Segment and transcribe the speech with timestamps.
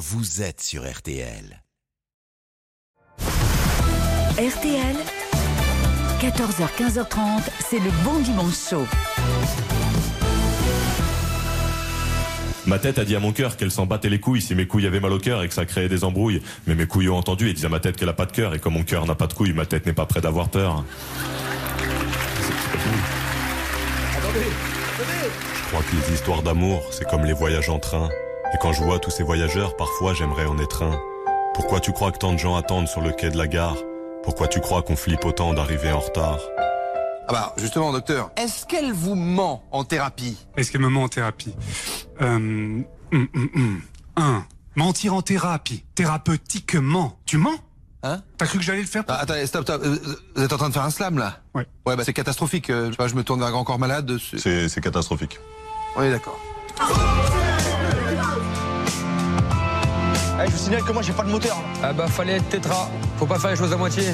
[0.00, 1.62] vous êtes sur RTL.
[3.18, 4.96] RTL,
[6.22, 8.86] 14h-15h30, c'est le bon dimanche chaud.
[12.66, 14.86] Ma tête a dit à mon cœur qu'elle s'en battait les couilles si mes couilles
[14.86, 16.40] avaient mal au cœur et que ça créait des embrouilles.
[16.66, 18.54] Mais mes couilles ont entendu et disent à ma tête qu'elle a pas de cœur
[18.54, 20.82] et comme mon cœur n'a pas de couilles, ma tête n'est pas prête d'avoir peur.
[24.32, 28.08] Je crois que les histoires d'amour, c'est comme les voyages en train.
[28.52, 30.98] Et quand je vois tous ces voyageurs, parfois j'aimerais en être un.
[31.54, 33.76] Pourquoi tu crois que tant de gens attendent sur le quai de la gare?
[34.22, 36.38] Pourquoi tu crois qu'on flippe autant d'arriver en retard?
[37.28, 40.36] Ah bah justement, docteur, est-ce qu'elle vous ment en thérapie?
[40.56, 41.54] Est-ce qu'elle me ment en thérapie?
[42.20, 43.80] Euh, hum, hum, hum.
[44.16, 47.18] Un, mentir en thérapie, thérapeutiquement.
[47.26, 47.54] Tu mens?
[48.02, 48.22] Hein?
[48.38, 49.04] T'as cru que j'allais le faire?
[49.08, 49.82] Ah, Attendez, stop, stop.
[49.84, 49.96] euh,
[50.34, 51.36] Vous êtes en train de faire un slam là?
[51.54, 51.66] Ouais.
[51.86, 52.70] Ouais, bah c'est catastrophique.
[52.70, 54.10] euh, Je, sais pas, je me tourne vers Grand Corps Malade.
[54.36, 55.38] c'est catastrophique.
[55.96, 56.38] On est d'accord.
[60.42, 61.56] Eh, je vous signale que moi j'ai pas de moteur.
[61.56, 61.88] là.
[61.90, 62.88] Ah bah fallait être tétra,
[63.18, 64.04] faut pas faire les choses à moitié.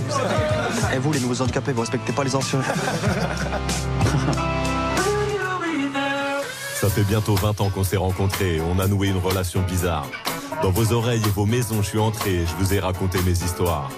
[0.92, 2.60] Eh vous les nouveaux handicapés, vous respectez pas les anciens.
[6.80, 10.06] Ça fait bientôt 20 ans qu'on s'est rencontrés, on a noué une relation bizarre.
[10.62, 13.90] Dans vos oreilles et vos maisons, je suis entré, je vous ai raconté mes histoires.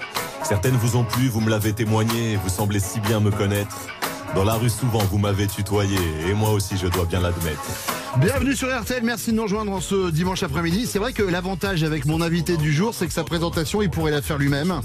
[0.42, 3.76] Certaines vous ont plu, vous me l'avez témoigné, vous semblez si bien me connaître.
[4.34, 7.97] Dans la rue, souvent, vous m'avez tutoyé, et moi aussi, je dois bien l'admettre.
[8.20, 10.86] Bienvenue sur RTL, merci de nous rejoindre en ce dimanche après-midi.
[10.88, 14.10] C'est vrai que l'avantage avec mon invité du jour, c'est que sa présentation, il pourrait
[14.10, 14.80] la faire lui-même.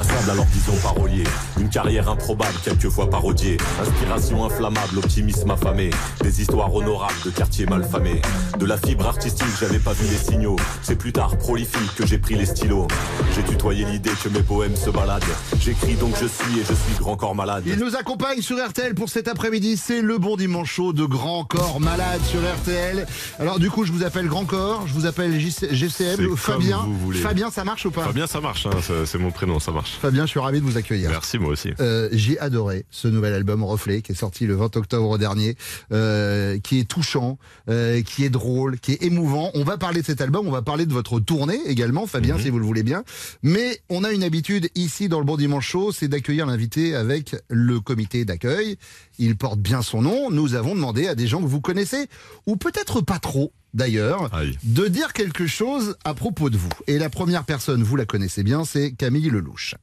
[0.00, 1.24] Intraçable, alors disons parolier.
[1.60, 3.56] Une carrière improbable, quelquefois parodiée.
[3.80, 5.90] Inspiration inflammable, optimisme affamé.
[6.22, 8.20] Des histoires honorables de quartiers malfamés.
[8.58, 10.56] De la fibre artistique, j'avais pas vu les signaux.
[10.82, 12.88] C'est plus tard, prolifique, que j'ai pris les stylos.
[13.34, 15.22] J'ai tutoyé l'idée que mes poèmes se baladent.
[15.60, 17.64] J'écris donc je suis et je suis grand corps malade.
[17.66, 19.76] Il nous accompagne sur RTL pour cet après-midi.
[19.76, 23.06] C'est le bon dimanche chaud de Grand Corps Malade sur RTL.
[23.38, 26.78] Alors du coup, je vous appelle Grand Corps, je vous appelle GCM, comme Fabien.
[26.86, 27.20] vous voulez.
[27.20, 28.04] Fabien, ça marche ou pas?
[28.04, 28.70] Fabien, ça marche, hein,
[29.04, 29.91] c'est mon prénom, ça marche.
[29.94, 31.10] Fabien, je suis ravi de vous accueillir.
[31.10, 31.70] Merci, moi aussi.
[31.80, 35.56] Euh, j'ai adoré ce nouvel album Reflet qui est sorti le 20 octobre dernier,
[35.92, 37.38] euh, qui est touchant,
[37.68, 39.50] euh, qui est drôle, qui est émouvant.
[39.54, 42.50] On va parler de cet album, on va parler de votre tournée également, Fabien, si
[42.50, 43.04] vous le voulez bien.
[43.42, 47.36] Mais on a une habitude ici dans le Bon Dimanche Show, c'est d'accueillir l'invité avec
[47.48, 48.76] le comité d'accueil.
[49.18, 50.30] Il porte bien son nom.
[50.30, 52.08] Nous avons demandé à des gens que vous connaissez,
[52.46, 54.30] ou peut-être pas trop d'ailleurs,
[54.62, 56.68] de dire quelque chose à propos de vous.
[56.86, 59.74] Et la première personne, vous la connaissez bien, c'est Camille Lelouch.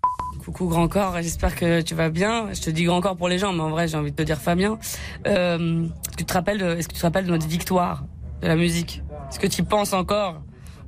[0.44, 2.54] Coucou grand corps, j'espère que tu vas bien.
[2.54, 4.24] Je te dis grand corps pour les gens, mais en vrai j'ai envie de te
[4.24, 4.80] dire Fabien.
[5.28, 8.06] Euh, est-ce que tu te rappelles, de, est-ce que tu te rappelles de notre victoire
[8.42, 9.04] de la musique?
[9.30, 10.42] Est-ce que tu y penses encore?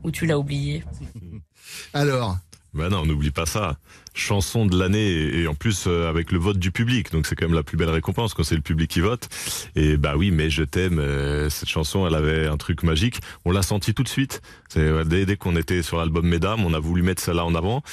[0.04, 0.84] Ou tu l'as oublié?
[1.94, 2.38] Alors,
[2.74, 3.78] Bah non, on n'oublie pas ça.
[4.14, 7.46] Chanson de l'année et en plus euh, avec le vote du public, donc c'est quand
[7.46, 9.30] même la plus belle récompense quand c'est le public qui vote.
[9.76, 11.00] Et bah oui, mais je t'aime.
[11.00, 13.22] euh, cette chanson, elle avait un truc magique.
[13.46, 14.42] On l'a senti tout de suite.
[14.80, 17.84] Ouais, dès, dès qu'on était sur l'album Mesdames, on a voulu mettre celle-là en avant.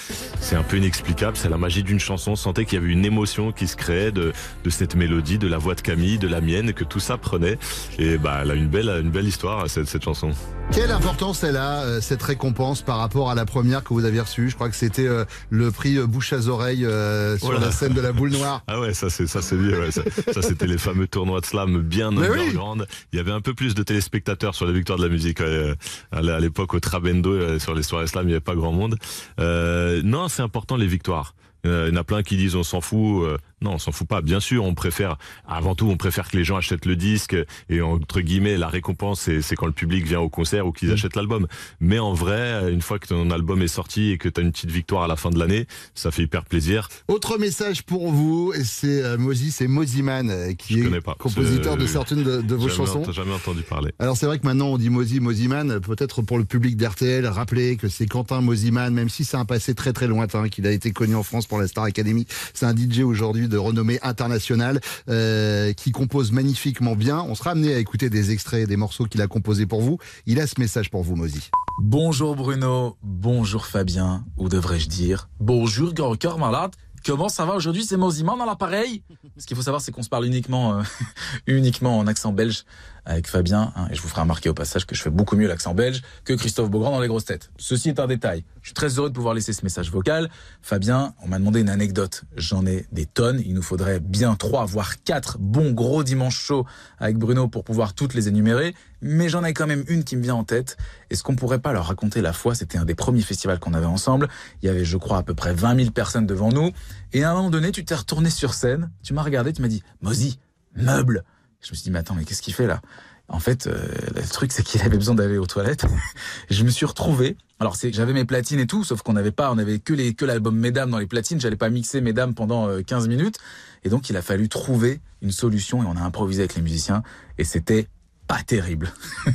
[0.40, 1.36] C'est un peu inexplicable.
[1.36, 2.32] C'est la magie d'une chanson.
[2.32, 4.32] On sentait qu'il y avait une émotion qui se créait de,
[4.64, 7.58] de cette mélodie, de la voix de Camille, de la mienne, que tout ça prenait.
[7.98, 10.30] Et bah elle a une belle, une belle histoire cette, cette chanson.
[10.70, 14.20] Quelle importance elle a, euh, cette récompense, par rapport à la première que vous aviez
[14.20, 14.50] reçue?
[14.50, 17.60] Je crois que c'était euh, le prix euh, bouche à oreille euh, sur Oh là.
[17.60, 18.62] la scène de la boule noire.
[18.66, 19.78] Ah ouais, ça c'est ça c'est bien.
[19.78, 19.90] Ouais.
[19.90, 20.02] Ça,
[20.32, 22.40] ça, c'était les fameux tournois de slam bien Mais oui.
[22.40, 22.86] underground.
[23.12, 25.40] Il y avait un peu plus de téléspectateurs sur la victoire de la musique.
[25.40, 25.46] ouais.
[25.46, 25.74] Euh,
[26.12, 28.72] À l'- l'époque au Trabendo euh, sur les soirées slam, il n'y avait pas grand
[28.72, 28.96] monde.
[29.40, 31.34] Euh, non, c'est important les victoires.
[31.66, 33.26] Euh, Il y en a plein qui disent on s'en fout.
[33.60, 34.20] Non, on s'en fout pas.
[34.22, 37.36] Bien sûr, on préfère, avant tout, on préfère que les gens achètent le disque
[37.68, 40.72] et entre guillemets, la récompense, c'est quand le public vient au concert ou Mm.
[40.74, 41.46] qu'ils achètent l'album.
[41.80, 44.52] Mais en vrai, une fois que ton album est sorti et que tu as une
[44.52, 46.88] petite victoire à la fin de l'année, ça fait hyper plaisir.
[47.08, 51.16] Autre message pour vous, c'est euh, Mozi, c'est Moziman euh, qui Je est pas.
[51.18, 53.02] compositeur de certaines de, de vos Jamais chansons.
[53.08, 53.92] ent- jamais entendu parler.
[53.98, 57.76] Alors c'est vrai que maintenant on dit Mozi, Moziman, peut-être pour le public d'RTL, rappeler
[57.76, 60.92] que c'est Quentin Moziman, même si c'est un passé très très lointain, qu'il a été
[60.92, 62.26] connu en France pour la Star Academy.
[62.54, 67.20] C'est un DJ aujourd'hui de renommée internationale euh, qui compose magnifiquement bien.
[67.20, 69.98] On sera amené à écouter des extraits des morceaux qu'il a composés pour vous.
[70.26, 71.50] Il a ce message pour vous, Mozi.
[71.80, 76.72] Bonjour Bruno, bonjour Fabien, ou devrais-je dire bonjour grand malade.
[77.04, 77.84] Comment ça va aujourd'hui?
[77.84, 79.02] C'est Moziman dans l'appareil?
[79.36, 80.82] Ce qu'il faut savoir, c'est qu'on se parle uniquement, euh,
[81.46, 82.64] uniquement en accent belge
[83.04, 83.72] avec Fabien.
[83.76, 86.02] hein, et je vous ferai remarquer au passage que je fais beaucoup mieux l'accent belge
[86.24, 87.50] que Christophe Beaugrand dans les grosses têtes.
[87.56, 88.44] Ceci est un détail.
[88.68, 90.28] Je suis très heureux de pouvoir laisser ce message vocal.
[90.60, 92.24] Fabien, on m'a demandé une anecdote.
[92.36, 93.40] J'en ai des tonnes.
[93.46, 96.66] Il nous faudrait bien trois, voire quatre bons gros dimanches chauds
[96.98, 98.74] avec Bruno pour pouvoir toutes les énumérer.
[99.00, 100.76] Mais j'en ai quand même une qui me vient en tête.
[101.08, 102.54] Est-ce qu'on pourrait pas leur raconter la fois?
[102.54, 104.28] C'était un des premiers festivals qu'on avait ensemble.
[104.60, 106.70] Il y avait, je crois, à peu près 20 000 personnes devant nous.
[107.14, 108.90] Et à un moment donné, tu t'es retourné sur scène.
[109.02, 110.40] Tu m'as regardé, tu m'as dit, Mozi,
[110.76, 111.24] meuble.
[111.60, 112.82] Je me suis dit, mais attends, mais qu'est-ce qu'il fait là?
[113.28, 113.76] En fait, euh,
[114.14, 115.84] le truc, c'est qu'il avait besoin d'aller aux toilettes.
[116.50, 117.36] je me suis retrouvé.
[117.60, 120.14] Alors, c'est, j'avais mes platines et tout, sauf qu'on n'avait pas, on avait que les,
[120.14, 121.40] que l'album Mesdames dans les platines.
[121.40, 123.36] J'allais pas mixer Mesdames pendant euh, 15 minutes.
[123.84, 127.02] Et donc, il a fallu trouver une solution et on a improvisé avec les musiciens.
[127.36, 127.88] Et c'était
[128.26, 128.92] pas terrible.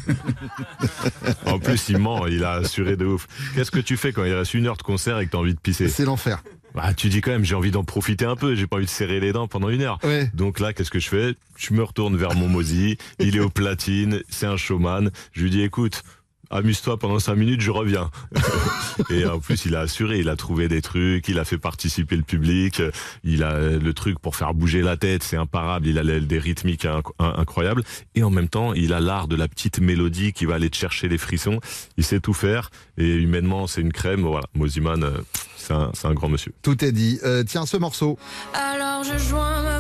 [1.46, 3.28] En plus, il ment, il a assuré de ouf.
[3.54, 5.54] Qu'est-ce que tu fais quand il reste une heure de concert et que t'as envie
[5.54, 5.88] de pisser?
[5.88, 6.42] C'est l'enfer.
[6.74, 8.90] Bah, tu dis quand même, j'ai envie d'en profiter un peu, j'ai pas envie de
[8.90, 10.00] serrer les dents pendant une heure.
[10.04, 10.32] Ouais.
[10.34, 11.36] Donc là, qu'est-ce que je fais?
[11.56, 15.12] Je me retourne vers mon Mozi, il est au platine, c'est un showman.
[15.34, 16.04] Je lui dis, écoute,
[16.50, 18.10] amuse-toi pendant cinq minutes, je reviens.
[19.10, 22.16] et en plus, il a assuré, il a trouvé des trucs, il a fait participer
[22.16, 22.82] le public,
[23.24, 26.86] il a le truc pour faire bouger la tête, c'est imparable, il a des rythmiques
[26.86, 27.84] inc- in- incroyables.
[28.16, 30.78] Et en même temps, il a l'art de la petite mélodie qui va aller te
[30.78, 31.60] chercher les frissons.
[31.98, 32.70] Il sait tout faire.
[32.98, 34.22] Et humainement, c'est une crème.
[34.22, 35.12] Voilà, Moziman, euh,
[35.58, 35.74] c'est
[36.06, 36.54] un, grand monsieur.
[36.62, 37.20] Tout est dit.
[37.24, 38.18] Euh, tiens, ce morceau.
[38.54, 39.73] Alors je joins ma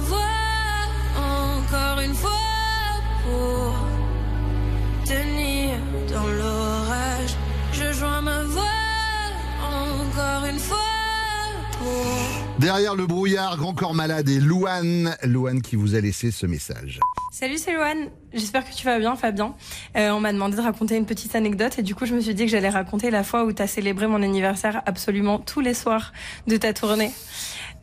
[12.63, 15.17] Derrière le brouillard, Grand Corps Malade et Louane.
[15.23, 17.01] Louane qui vous a laissé ce message.
[17.29, 18.07] Salut, c'est Loane.
[18.31, 19.53] J'espère que tu vas bien, Fabien.
[19.97, 22.33] Euh, on m'a demandé de raconter une petite anecdote et du coup, je me suis
[22.33, 25.73] dit que j'allais raconter la fois où tu as célébré mon anniversaire absolument tous les
[25.73, 26.13] soirs
[26.47, 27.11] de ta tournée.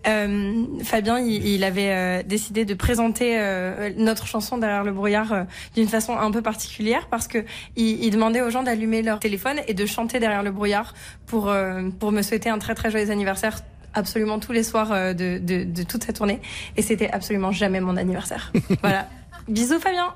[0.07, 5.45] Euh, Fabien, il, il avait euh, décidé de présenter euh, notre chanson derrière le brouillard
[5.75, 7.45] d'une façon un peu particulière parce que
[7.77, 10.95] il, il demandait aux gens d'allumer leur téléphone et de chanter derrière le brouillard
[11.27, 11.53] pour
[11.99, 13.59] pour me souhaiter un très très joyeux anniversaire
[13.95, 16.41] absolument tous les soirs euh, de, de, de toute sa tournée
[16.77, 18.53] et c'était absolument jamais mon anniversaire.
[18.83, 19.09] voilà.
[19.49, 20.13] Bisous Fabien.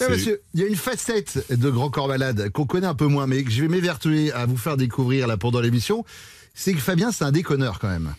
[0.00, 3.06] Ouais, monsieur, il y a une facette de Grand Corps Malade qu'on connaît un peu
[3.06, 6.04] moins, mais que je vais m'évertuer à vous faire découvrir là pendant l'émission.
[6.52, 8.14] C'est que Fabien, c'est un déconneur quand même.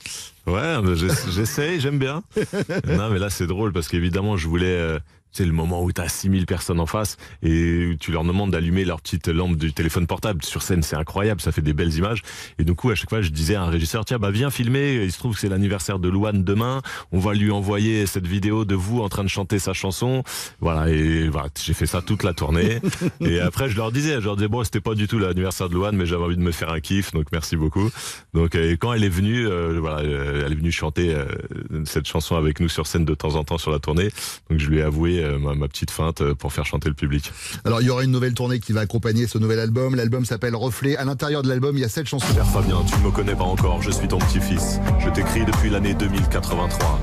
[0.47, 2.21] Ouais, j'ess- j'essaye, j'aime bien.
[2.87, 4.67] non, mais là, c'est drôle parce qu'évidemment, je voulais.
[4.67, 4.99] euh,
[5.35, 8.51] c'est le moment où tu as 6000 personnes en face et où tu leur demandes
[8.51, 10.43] d'allumer leur petite lampe du téléphone portable.
[10.43, 12.21] Sur scène, c'est incroyable, ça fait des belles images.
[12.57, 15.03] Et du coup, à chaque fois, je disais à un régisseur, tiens, bah, viens filmer.
[15.03, 16.81] Il se trouve que c'est l'anniversaire de Louane demain.
[17.11, 20.23] On va lui envoyer cette vidéo de vous en train de chanter sa chanson.
[20.61, 20.89] Voilà.
[20.89, 22.79] Et voilà, j'ai fait ça toute la tournée.
[23.19, 25.73] et après, je leur disais, je leur disais, bon, c'était pas du tout l'anniversaire de
[25.73, 27.11] Louane, mais j'avais envie de me faire un kiff.
[27.11, 27.89] Donc, merci beaucoup.
[28.33, 31.25] Donc, et quand elle est venue, euh, voilà, euh, elle est venue chanter euh,
[31.83, 34.09] cette chanson avec nous sur scène de temps en temps sur la tournée.
[34.49, 36.95] Donc, je lui ai avoué euh, ma, ma petite feinte euh, pour faire chanter le
[36.95, 37.31] public.
[37.65, 39.95] Alors, il y aura une nouvelle tournée qui va accompagner ce nouvel album.
[39.95, 40.95] L'album s'appelle Reflet.
[40.97, 42.33] À l'intérieur de l'album, il y a sept chansons.
[42.33, 44.79] Cher Fabien, tu ne me connais pas encore, je suis ton petit-fils.
[44.99, 46.99] Je t'écris depuis l'année 2083.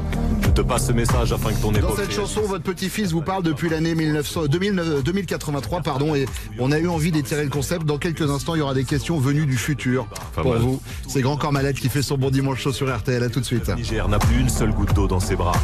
[0.55, 1.97] Je te passe ce message afin que ton Dans époque...
[1.97, 6.27] cette chanson, votre petit-fils vous parle depuis l'année 1900 2009 2083, pardon, et
[6.59, 7.87] on a eu envie d'étirer le concept.
[7.87, 10.83] Dans quelques instants, il y aura des questions venues du futur pour vous.
[11.09, 13.23] C'est Grand Corps Malade qui fait son bon dimanche chaud sur RTL.
[13.23, 13.67] À tout de suite.
[13.69, 15.57] Le Niger n'a plus une seule goutte d'eau dans ses bras.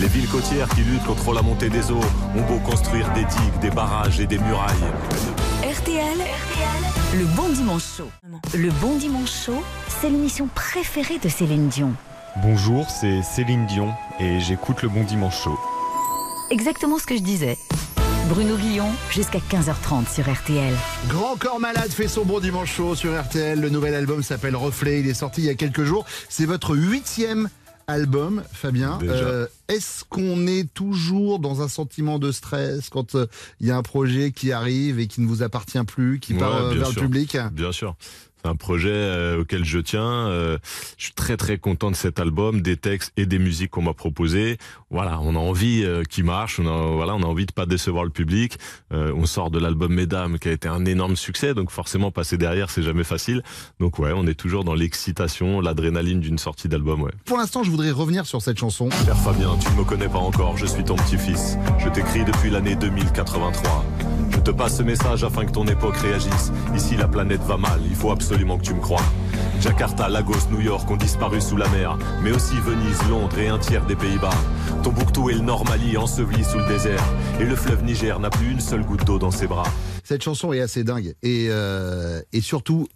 [0.00, 2.00] Les villes côtières qui luttent contre la montée des eaux
[2.36, 4.74] ont beau construire des digues, des barrages et des murailles.
[5.62, 6.18] RTL,
[7.20, 8.10] le bon dimanche chaud.
[8.52, 9.62] Le bon dimanche chaud,
[10.00, 11.92] c'est l'émission préférée de Céline Dion.
[12.42, 15.56] Bonjour, c'est Céline Dion et j'écoute le Bon Dimanche Show.
[16.50, 17.56] Exactement ce que je disais.
[18.28, 20.74] Bruno Guillon, jusqu'à 15h30 sur RTL.
[21.08, 23.60] Grand Corps Malade fait son bon dimanche chaud sur RTL.
[23.60, 25.00] Le nouvel album s'appelle Reflet.
[25.00, 26.06] Il est sorti il y a quelques jours.
[26.28, 27.48] C'est votre huitième
[27.86, 28.98] album, Fabien.
[29.04, 33.26] Euh, Est-ce qu'on est toujours dans un sentiment de stress quand euh,
[33.60, 36.56] il y a un projet qui arrive et qui ne vous appartient plus, qui part
[36.56, 36.96] euh, vers sûr.
[36.96, 37.36] le public?
[37.52, 37.94] Bien sûr.
[38.44, 40.28] Un projet euh, auquel je tiens.
[40.28, 40.58] euh,
[40.98, 43.94] je suis très très content de cet album, des textes et des musiques qu'on m'a
[43.94, 44.58] proposés.
[44.90, 46.60] Voilà, on a envie euh, qu'il marche.
[46.60, 48.58] On a, voilà, on a envie de pas décevoir le public.
[48.92, 52.36] Euh, on sort de l'album Mesdames qui a été un énorme succès, donc forcément passer
[52.36, 53.42] derrière c'est jamais facile.
[53.80, 57.02] Donc ouais, on est toujours dans l'excitation, l'adrénaline d'une sortie d'album.
[57.02, 57.12] Ouais.
[57.24, 58.90] Pour l'instant, je voudrais revenir sur cette chanson.
[59.06, 61.56] Cher Fabien, tu ne me connais pas encore, je suis ton petit-fils.
[61.78, 63.84] Je t'écris depuis l'année 2083.
[64.34, 66.52] Je te passe ce message afin que ton époque réagisse.
[66.74, 69.02] Ici, la planète va mal, il faut absolument que tu me crois.
[69.60, 73.58] Jakarta, Lagos, New York ont disparu sous la mer, mais aussi Venise, Londres et un
[73.58, 74.34] tiers des Pays-Bas.
[74.82, 77.02] Tombouctou et le Nord Mali ensevelis sous le désert.
[77.40, 79.66] Et le fleuve Niger n'a plus une seule goutte d'eau dans ses bras.
[80.02, 81.14] Cette chanson est assez dingue.
[81.22, 82.88] Et, euh, et surtout,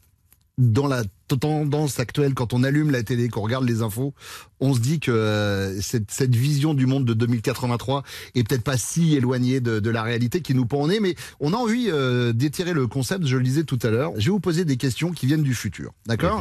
[0.59, 1.03] dans la
[1.37, 4.15] tendance actuelle, quand on allume la télé, qu'on regarde les infos,
[4.61, 8.03] on se dit que euh, cette, cette vision du monde de 2083
[8.35, 11.15] est peut-être pas si éloignée de, de la réalité qui nous pend au nez, mais
[11.41, 14.13] on a envie euh, d'étirer le concept, je le disais tout à l'heure.
[14.17, 15.93] Je vais vous poser des questions qui viennent du futur.
[16.07, 16.41] D'accord?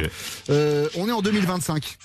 [0.50, 1.96] Euh, On est en 2025.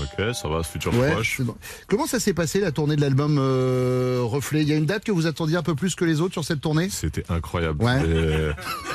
[0.00, 1.40] Ok, ça va, futur Ouais, proche.
[1.40, 1.56] bon.
[1.88, 4.62] Comment ça s'est passé la tournée de l'album Reflet?
[4.62, 6.44] Il y a une date que vous attendiez un peu plus que les autres sur
[6.44, 6.88] cette tournée?
[6.90, 7.82] C'était incroyable.
[7.84, 8.00] Ouais.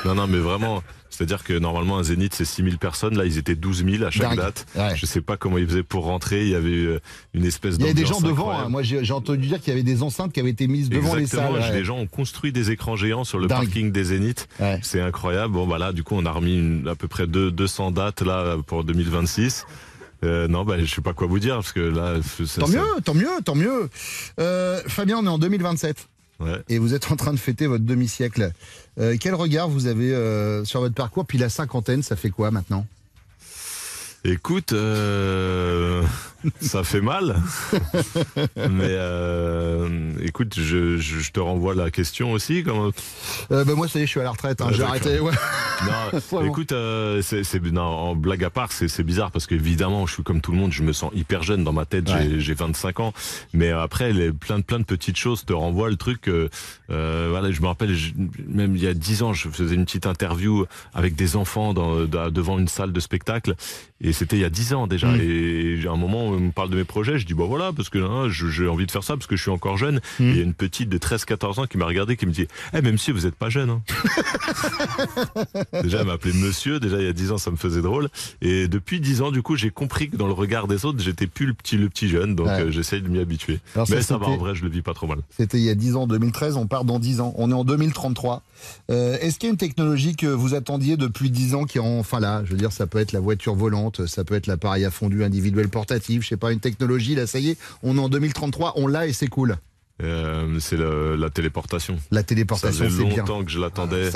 [0.04, 0.82] Non, non, mais vraiment.
[1.10, 3.16] C'est-à-dire que normalement, un zénith, c'est 6000 personnes.
[3.16, 4.38] Là, ils étaient 12 000 à chaque Dingue.
[4.38, 4.66] date.
[4.76, 4.94] Ouais.
[4.96, 6.42] Je sais pas comment ils faisaient pour rentrer.
[6.42, 6.98] Il y avait avait eu euh,
[7.34, 8.50] une espèce Il y avait des gens devant.
[8.50, 8.68] hein.
[8.68, 11.22] Moi, j'ai entendu dire qu'il y avait des enceintes qui avaient été mises devant les
[11.22, 11.72] Exactement, salles.
[11.72, 11.84] Les ouais.
[11.84, 13.64] gens ont construit des écrans géants sur le Dingue.
[13.64, 14.48] parking des Zénith.
[14.82, 15.52] C'est incroyable.
[15.54, 18.22] Bon, bah là, du coup, on a remis une- à peu près deux- 200 dates
[18.22, 19.64] là pour 2026.
[20.24, 22.14] Euh, non, bah, je sais pas quoi vous dire parce que là,
[22.58, 23.90] Tant mieux, tant mieux, tant mieux.
[24.40, 26.08] Euh, Fabien, on est en 2027.
[26.40, 26.62] Ouais.
[26.68, 28.50] Et vous êtes en train de fêter votre demi-siècle.
[28.98, 30.10] Euh, quel regard vous avez
[30.64, 31.26] sur votre parcours?
[31.26, 32.86] Puis la cinquantaine, ça fait quoi maintenant?
[34.24, 36.02] Écoute, euh,
[36.60, 37.36] ça fait mal.
[38.56, 42.62] Mais euh, écoute, je, je, je te renvoie la question aussi.
[42.64, 42.90] Comment...
[43.50, 44.60] euh, bah, Moi, ça y est, je suis à la retraite.
[44.60, 45.20] hein, Ouais, J'ai arrêté.
[45.20, 45.32] Ouais.
[46.32, 50.06] Non, écoute, euh, c'est, c'est- non, en blague à part, c'est, c'est bizarre parce qu'évidemment,
[50.06, 52.14] je suis comme tout le monde, je me sens hyper jeune dans ma tête, j'ai,
[52.14, 52.40] Ouais.
[52.40, 53.12] j'ai 25 ans.
[53.52, 56.28] Mais après, les, plein, de, plein de petites choses te renvoient le truc.
[56.28, 56.48] euh,
[56.90, 58.12] euh, voilà, je me rappelle, je-
[58.48, 62.04] même il y a 10 ans, je faisais une petite interview avec des enfants dans,
[62.04, 63.54] dans- devant une salle de spectacle.
[64.00, 65.08] Et c'était il y a 10 ans déjà.
[65.08, 65.20] Mm.
[65.22, 67.88] Et à un moment, on me parle de mes projets, je dis, bon voilà, parce
[67.88, 70.00] que hein, j'ai envie de faire ça parce que je suis encore jeune.
[70.20, 70.24] Mm.
[70.24, 72.46] Et il y a une petite de 13-14 ans qui m'a regardé, qui me dit,
[72.74, 73.82] eh, même si vous êtes pas jeune, hein.
[75.82, 76.80] Déjà, elle m'appelait monsieur.
[76.80, 78.08] Déjà, il y a 10 ans, ça me faisait drôle.
[78.42, 81.26] Et depuis 10 ans, du coup, j'ai compris que dans le regard des autres, j'étais
[81.26, 82.34] plus le petit, le petit jeune.
[82.34, 82.60] Donc, Ouais.
[82.62, 83.60] euh, j'essaye de m'y habituer.
[83.74, 85.18] Alors Mais ça va, en vrai, je le vis pas trop mal.
[85.36, 87.34] C'était il y a 10 ans, 2013, on part dans 10 ans.
[87.36, 88.42] On est en 2033.
[88.90, 91.80] Euh, Est-ce qu'il y a une technologie que vous attendiez depuis 10 ans qui est
[91.80, 94.84] enfin là Je veux dire, ça peut être la voiture volante, ça peut être l'appareil
[94.84, 98.00] à fondu individuel portatif, je sais pas, une technologie, là, ça y est, on est
[98.00, 99.56] en 2033, on l'a et c'est cool.
[100.02, 101.96] Euh, c'est la téléportation.
[102.10, 103.16] La téléportation, ça c'est bien.
[103.16, 104.10] longtemps que je l'attendais.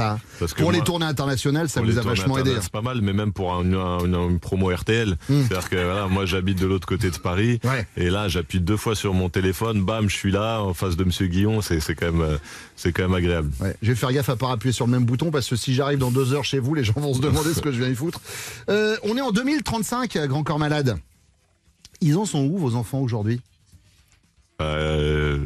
[0.59, 2.51] Pour les tournées internationales, ça vous a vachement aidé.
[2.51, 5.17] internet, C'est pas mal, mais même pour un- un- une, une promo RTL.
[5.31, 5.41] Hmm.
[5.49, 7.61] C'est-à-dire que voilà, moi j'habite de l'autre côté de Paris.
[7.97, 11.05] Et là, j'appuie deux fois sur mon téléphone, bam, je suis là, en face de
[11.05, 11.63] Monsieur Guillon.
[11.63, 12.37] C'est quand même, euh,
[12.77, 13.51] c'est quand même agréable.
[13.61, 15.73] Ouais, je vais faire gaffe à pas appuyer sur le même bouton parce que si
[15.73, 17.89] j'arrive dans deux heures chez vous, les gens vont se demander ce que je viens
[17.89, 18.21] y foutre.
[18.69, 20.99] Euh, on est en 2035, à Grand Corps Malade.
[22.01, 23.41] Ils en sont où vos enfants aujourd'hui
[24.61, 25.39] Euh,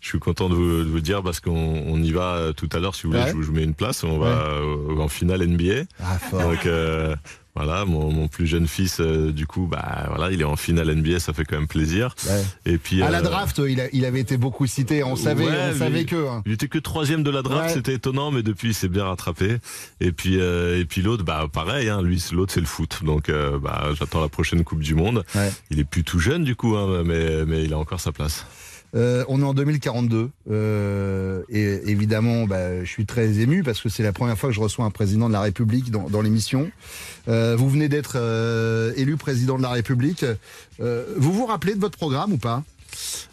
[0.00, 1.52] je suis content de vous, de vous dire parce qu'on
[1.86, 2.94] on y va tout à l'heure.
[2.94, 3.30] Si vous voulez, Ouais.
[3.30, 4.04] je, vous- je vous mets une place.
[4.04, 4.60] On va
[5.02, 5.84] en finale NBA.
[6.00, 6.40] Ah, fort.
[6.42, 7.14] Donc euh,
[7.56, 10.94] voilà, mon, mon plus jeune fils, euh, du coup, bah voilà, il est en finale
[10.94, 11.18] NBA.
[11.20, 12.14] Ça fait quand même plaisir.
[12.66, 15.02] Et puis À la euh, draft, il, a- il avait été beaucoup cité.
[15.02, 16.28] On savait, Ouais, on savait que.
[16.28, 16.42] hein.
[16.46, 17.74] Il était que troisième de la draft, Ouais.
[17.74, 19.56] c'était étonnant, mais depuis il s'est bien rattrapé.
[20.00, 23.28] Et puis euh, et puis l'autre, bah pareil, hein, lui l'autre c'est le foot, donc
[23.28, 25.24] euh, bah j'attends la prochaine Coupe du Monde.
[25.70, 28.44] Il est plus tout jeune du coup, hein, mais mais il a encore sa place.
[28.96, 33.88] Euh, on est en 2042 euh, et évidemment, bah, je suis très ému parce que
[33.90, 36.70] c'est la première fois que je reçois un président de la République dans, dans l'émission.
[37.28, 38.16] Euh, vous venez d'être
[38.96, 40.24] élu président de la République.
[40.78, 42.62] Vous vous rappelez de votre programme ou pas?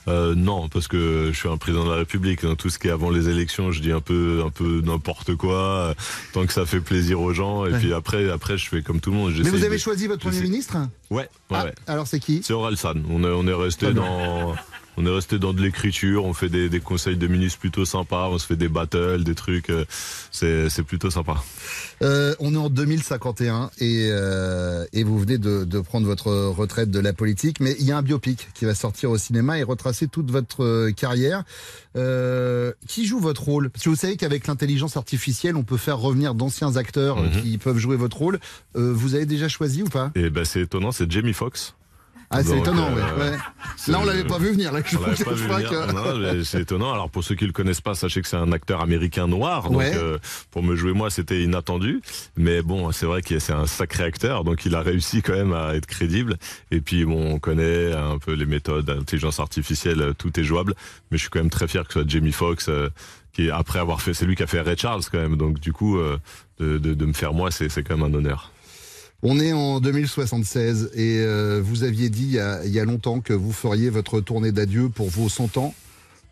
[0.09, 2.41] Euh, non, parce que je suis un président de la République.
[2.43, 5.35] Dans tout ce qui est avant les élections, je dis un peu, un peu n'importe
[5.35, 5.95] quoi,
[6.33, 7.65] tant que ça fait plaisir aux gens.
[7.65, 7.79] Et Ouais.
[7.79, 9.31] puis après, après, je fais comme tout le monde.
[9.41, 10.75] Mais vous avez de- choisi votre premier ministre?
[11.09, 11.73] Ouais, ouais, Ah, ouais.
[11.87, 12.41] Alors c'est qui?
[12.43, 12.95] C'est Oralsan.
[13.09, 14.53] On est, on est resté dans,
[14.97, 16.25] on est resté dans de l'écriture.
[16.25, 18.27] On fait des, des conseils de ministres plutôt sympas.
[18.29, 19.69] On se fait des battles, des trucs.
[19.69, 19.85] euh,
[20.31, 21.43] C'est, plutôt sympa.
[22.01, 26.91] Euh, on est en 2051 et, euh, et vous venez de, de prendre votre retraite
[26.91, 29.63] de la politique, mais il y a un biopic qui va sortir au cinéma et
[29.63, 31.43] retracer toute votre carrière.
[32.87, 33.69] Qui joue votre rôle?
[33.69, 37.41] Parce que vous savez qu'avec l'intelligence artificielle, on peut faire revenir d'anciens acteurs Mhm.
[37.41, 38.39] qui peuvent jouer votre rôle.
[38.75, 40.11] Vous avez déjà choisi ou pas?
[40.15, 40.91] Et ben, c'est étonnant.
[40.91, 41.73] C'est Jamie Foxx.
[42.33, 43.37] Ah, c'est étonnant, euh, ouais,
[43.87, 44.71] Là, on l'avait pas vu venir.
[44.71, 45.69] Là, je On vous l'avait pas cache vu pas venir.
[45.69, 46.91] que- Non, mais c'est étonnant.
[46.93, 49.69] Alors pour ceux qui le connaissent pas, sachez que c'est un acteur américain noir.
[49.69, 49.91] Donc Ouais.
[49.95, 50.17] euh,
[50.51, 52.01] pour me jouer moi, c'était inattendu.
[52.37, 55.53] Mais bon, c'est vrai que c'est un sacré acteur, donc il a réussi quand même
[55.53, 56.37] à être crédible.
[56.71, 60.73] Et puis bon, on connaît un peu les méthodes d'intelligence artificielle, tout est jouable.
[61.11, 62.67] Mais je suis quand même très fier que ce soit Jamie Foxx.
[62.69, 62.89] euh,
[63.33, 65.37] qui après avoir fait, c'est lui qui a fait Ray Charles quand même.
[65.37, 65.97] Donc du coup,
[66.59, 68.51] de, de, de me faire moi, c'est quand même un honneur.
[69.25, 72.83] On est en 2076 et euh, vous aviez dit il y, a, il y a
[72.83, 75.73] longtemps que vous feriez votre tournée d'adieu pour vos 100 ans.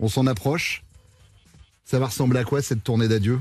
[0.01, 0.83] On s'en approche.
[1.85, 3.39] Ça va ressembler à quoi cette tournée d'adieu?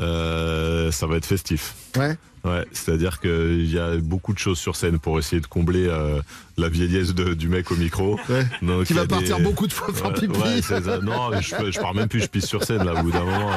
[0.00, 1.74] Euh, ça va être festif.
[1.96, 2.16] Ouais.
[2.44, 6.20] Ouais, c'est-à-dire qu'il y a beaucoup de choses sur scène pour essayer de combler euh,
[6.56, 8.18] la vieillesse de- du mec au micro.
[8.28, 8.44] Ouais.
[8.62, 10.40] Donc, Qui va partir des- beaucoup de fois faire Ouais, pipi.
[10.40, 10.80] ouais, ça.
[10.98, 12.94] non, je, je pars même plus, je pisse sur scène là.
[12.98, 13.50] Au bout d'un moment,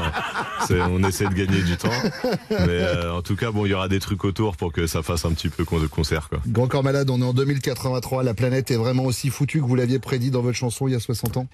[0.70, 1.90] euh, on essaie de gagner du temps.
[2.52, 5.02] Mais euh, en tout cas, bon, il y aura des trucs autour pour que ça
[5.02, 6.40] fasse un petit peu de concert, quoi.
[6.46, 8.22] Grand Corps Malade, on est en 2083.
[8.22, 10.96] La planète est vraiment aussi foutue que vous l'aviez prédit dans votre chanson il y
[10.96, 11.48] a 60 ans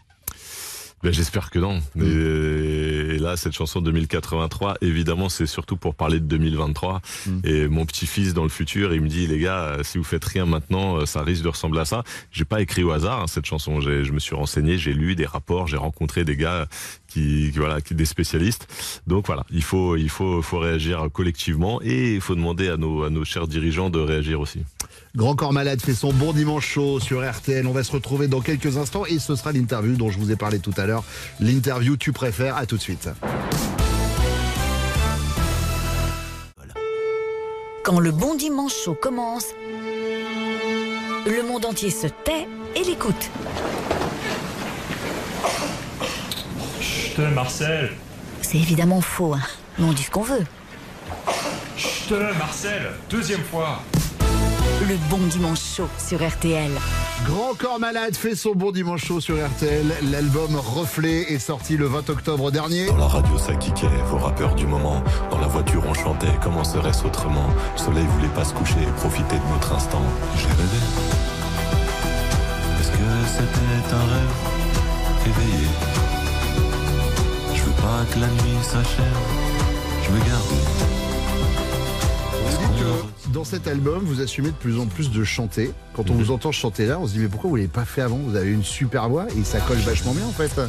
[1.03, 1.81] Ben, j'espère que non.
[1.99, 7.01] Et, et là, cette chanson 2083, évidemment, c'est surtout pour parler de 2023.
[7.43, 10.23] Et mon petit-fils dans le futur, il me dit, les gars, euh, si vous faites
[10.23, 12.03] rien maintenant, euh, ça risque de ressembler à ça.
[12.31, 13.81] J'ai pas écrit au hasard hein, cette chanson.
[13.81, 16.67] Je me suis renseigné, j'ai lu des rapports, j'ai rencontré des gars
[17.07, 18.67] qui, qui, voilà, qui des spécialistes.
[19.07, 23.03] Donc voilà, il faut, il faut, faut réagir collectivement et il faut demander à nos,
[23.03, 24.63] à nos chers dirigeants de réagir aussi.
[25.15, 27.67] Grand Corps Malade fait son bon dimanche chaud sur RTL.
[27.67, 30.35] On va se retrouver dans quelques instants et ce sera l'interview dont je vous ai
[30.35, 31.03] parlé tout à l'heure.
[31.39, 32.55] L'interview tu préfères.
[32.55, 33.09] À tout de suite.
[37.83, 39.47] Quand le bon dimanche chaud commence,
[41.25, 43.29] le monde entier se tait et l'écoute.
[46.79, 47.91] Chut, Marcel
[48.41, 49.41] C'est évidemment faux, hein.
[49.77, 50.45] mais on dit ce qu'on veut.
[51.75, 53.81] Chut, Marcel Deuxième fois
[54.87, 56.71] Le bon dimanche chaud sur RTL.
[57.25, 59.85] Grand Corps Malade fait son bon dimanche chaud sur RTL.
[60.09, 62.87] L'album Reflet est sorti le 20 octobre dernier.
[62.87, 65.03] Dans la radio ça kickait, vos rappeurs du moment.
[65.29, 67.45] Dans la voiture on chantait, comment serait-ce autrement?
[67.75, 70.01] Le soleil voulait pas se coucher, profiter de notre instant.
[70.35, 70.81] J'ai rêvé.
[72.79, 74.35] Est-ce que c'était un rêve?
[75.27, 75.67] Éveillé
[77.53, 79.05] Je veux pas que la nuit s'achève,
[80.03, 81.00] je veux garder.
[82.77, 85.71] Que dans cet album, vous assumez de plus en plus de chanter.
[85.93, 88.01] Quand on vous entend chanter là, on se dit mais pourquoi vous l'avez pas fait
[88.01, 88.17] avant?
[88.17, 90.59] Vous avez une super voix et ça colle vachement bien en fait.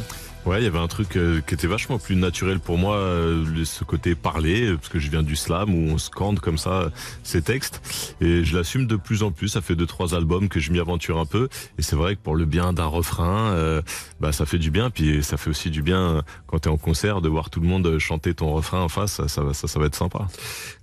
[0.45, 3.63] Ouais, il y avait un truc euh, qui était vachement plus naturel pour moi, euh,
[3.63, 6.73] ce côté parler, euh, parce que je viens du slam où on scande comme ça
[6.73, 6.89] euh,
[7.23, 7.81] ces textes,
[8.19, 9.47] et je l'assume de plus en plus.
[9.47, 11.47] Ça fait deux trois albums que je m'y aventure un peu,
[11.77, 13.81] et c'est vrai que pour le bien d'un refrain, euh,
[14.19, 16.77] bah ça fait du bien, puis ça fait aussi du bien euh, quand t'es en
[16.77, 19.13] concert de voir tout le monde chanter ton refrain en face.
[19.13, 20.27] Ça, ça, ça, ça va être sympa.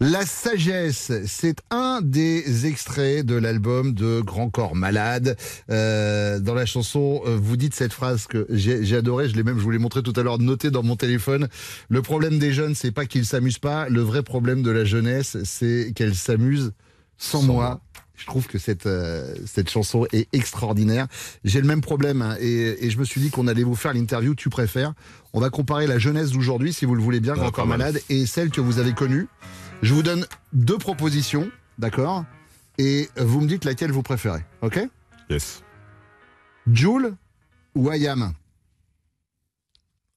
[0.01, 5.37] La sagesse, c'est un des extraits de l'album de Grand Corps Malade.
[5.69, 9.65] Dans la chanson, vous dites cette phrase que j'ai j'ai adoré, je l'ai même, je
[9.65, 11.49] vous l'ai montré tout à l'heure, noté dans mon téléphone.
[11.89, 13.89] Le problème des jeunes, c'est pas qu'ils s'amusent pas.
[13.89, 16.73] Le vrai problème de la jeunesse, c'est qu'elle s'amuse
[17.19, 17.81] sans, moi.
[18.17, 21.07] Je trouve que cette euh, cette chanson est extraordinaire.
[21.43, 23.95] J'ai le même problème hein, et, et je me suis dit qu'on allait vous faire
[23.95, 24.93] l'interview tu préfères.
[25.33, 27.79] On va comparer la jeunesse d'aujourd'hui, si vous le voulez bien, pas mal.
[27.79, 29.27] Malade, et celle que vous avez connue.
[29.81, 32.27] Je vous donne deux propositions, d'accord?
[32.77, 34.87] Et vous me dites laquelle vous préférez, ok?
[35.31, 35.63] Yes.
[36.71, 37.15] Joule
[37.75, 38.35] ou Ayam?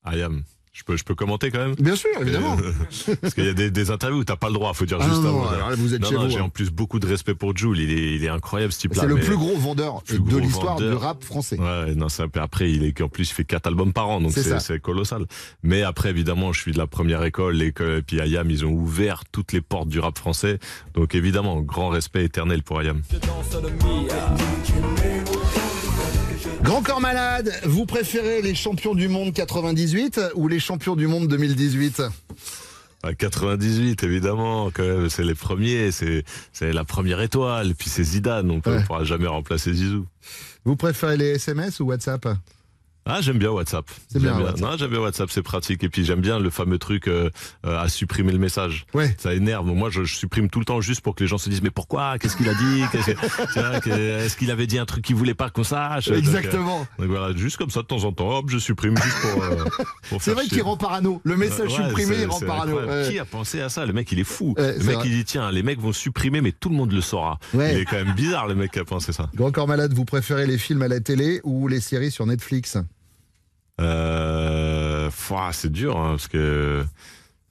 [0.05, 0.43] I am.
[0.75, 2.57] Je peux, je peux commenter quand même Bien sûr, évidemment.
[2.57, 4.97] Euh, Parce qu'il y a des, des interviews où t'as pas le droit, faut dire
[4.99, 5.49] Ah juste non, avant.
[5.49, 6.43] alors là, vous êtes non, chez non, vous, J'ai hein.
[6.45, 7.79] en plus beaucoup de respect pour Jules.
[7.79, 9.03] Il est, il est incroyable ce type-là.
[9.03, 11.59] C'est le plus gros vendeur plus de l'histoire du rap français.
[11.59, 14.09] Ouais, non, c'est un peu après, il est, en plus, il fait quatre albums par
[14.09, 15.27] an, donc C'est colossal.
[15.61, 18.71] Mais après, évidemment, je suis de la première école, l'école, et puis Ayam, ils ont
[18.71, 20.57] ouvert toutes les portes du rap français.
[20.95, 23.03] Donc évidemment, grand respect éternel pour Ayam.
[26.63, 31.27] Grand Corps Malade, vous préférez les champions du monde 98 ou les champions du monde
[31.27, 32.01] 2018
[33.03, 36.23] À 98, évidemment, quand même, c'est les premiers, c'est
[36.53, 38.83] c'est la première étoile, puis c'est Zidane, donc on Ouais.
[38.83, 40.05] pourra jamais remplacer Zizou.
[40.63, 42.27] Vous préférez les SMS ou WhatsApp?
[43.05, 43.85] Ah, j'aime bien WhatsApp.
[44.07, 44.61] C'est J'aime bien, WhatsApp.
[44.61, 45.83] Non, j'aime bien WhatsApp, c'est pratique.
[45.83, 47.29] Et puis j'aime bien le fameux truc euh,
[47.65, 48.85] euh, à supprimer le message.
[48.93, 49.13] Ouais.
[49.17, 49.65] Ça énerve.
[49.67, 51.69] Moi, je, je supprime tout le temps juste pour que les gens se disent mais
[51.69, 52.17] pourquoi?
[52.17, 52.83] Qu'est-ce qu'il a dit?
[53.89, 56.05] Est-ce qu'il avait dit un truc qu'il voulait pas qu'on sache?
[56.05, 56.87] Donc, euh, Exactement.
[56.97, 59.43] Donc, voilà, juste comme ça de temps en temps, hop, je supprime juste pour.
[60.09, 61.19] pour C'est vrai qu'il rend parano.
[61.23, 62.79] Le message Ouais, supprimé, il rend parano.
[62.79, 63.09] Ouais.
[63.09, 63.85] Qui a pensé à ça?
[63.85, 64.53] Le mec, il est fou.
[64.57, 64.97] Le mec, vrai.
[65.05, 67.39] il dit tiens, les mecs vont supprimer, mais tout le monde le saura.
[67.53, 69.29] Il est quand même bizarre, le mec qui a pensé ça.
[69.35, 72.77] Grand Corps Malade, vous préférez les films à la télé ou les séries sur Netflix?
[73.81, 75.09] Euh,
[75.51, 76.83] c'est dur hein, parce que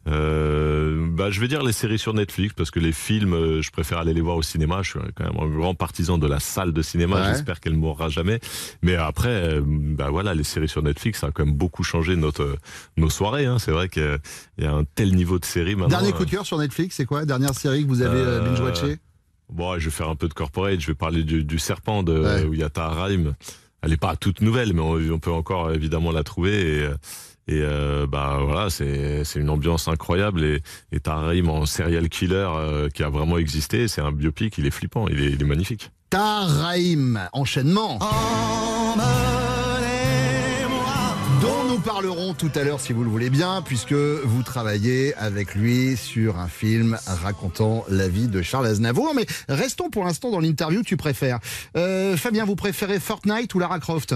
[0.09, 3.71] euh, bah, je vais dire les séries sur Netflix parce que les films, euh, je
[3.71, 4.83] préfère aller les voir au cinéma.
[4.83, 7.21] Je suis quand même un grand partisan de la salle de cinéma.
[7.23, 7.29] Ouais.
[7.29, 8.41] J'espère qu'elle mourra jamais.
[8.83, 12.17] Mais après, euh, bah voilà, les séries sur Netflix, ça a quand même beaucoup changé
[12.17, 12.57] notre
[12.97, 13.47] nos soirées.
[13.47, 13.59] Hein.
[13.61, 14.19] C'est vrai qu'il
[14.59, 15.99] y a un tel niveau de série maintenant.
[16.01, 17.25] Dernier coup de cœur sur Netflix, c'est quoi?
[17.25, 18.99] Dernière série que vous avez euh, euh, binge-watché
[19.51, 20.81] Bon, je vais faire un peu de corporate.
[20.81, 22.45] Je vais parler du, du serpent de Ouais.
[22.45, 23.35] où il y a Tahar Rahim.
[23.83, 26.79] Elle est pas toute nouvelle, mais on, on peut encore évidemment la trouver.
[26.79, 26.83] Et,
[27.49, 30.45] et euh, bah voilà, c'est c'est une ambiance incroyable.
[30.45, 33.89] Et, et Tahar Rahim en serial killer euh, qui a vraiment existé.
[33.89, 34.57] C'est un biopic.
[34.59, 35.09] Il est flippant.
[35.09, 35.91] Il est, il est magnifique.
[36.11, 37.99] Taraïm, enchaînement.
[41.43, 45.57] Dont nous parlerons tout à l'heure si vous le voulez bien, puisque vous travaillez avec
[45.57, 49.13] lui sur un film racontant la vie de Charles Aznavour.
[49.17, 51.41] Mais restons pour l'instant dans l'interview tu préfères.
[51.77, 54.15] Euh, Fabien, vous préférez Fortnite ou Lara Croft?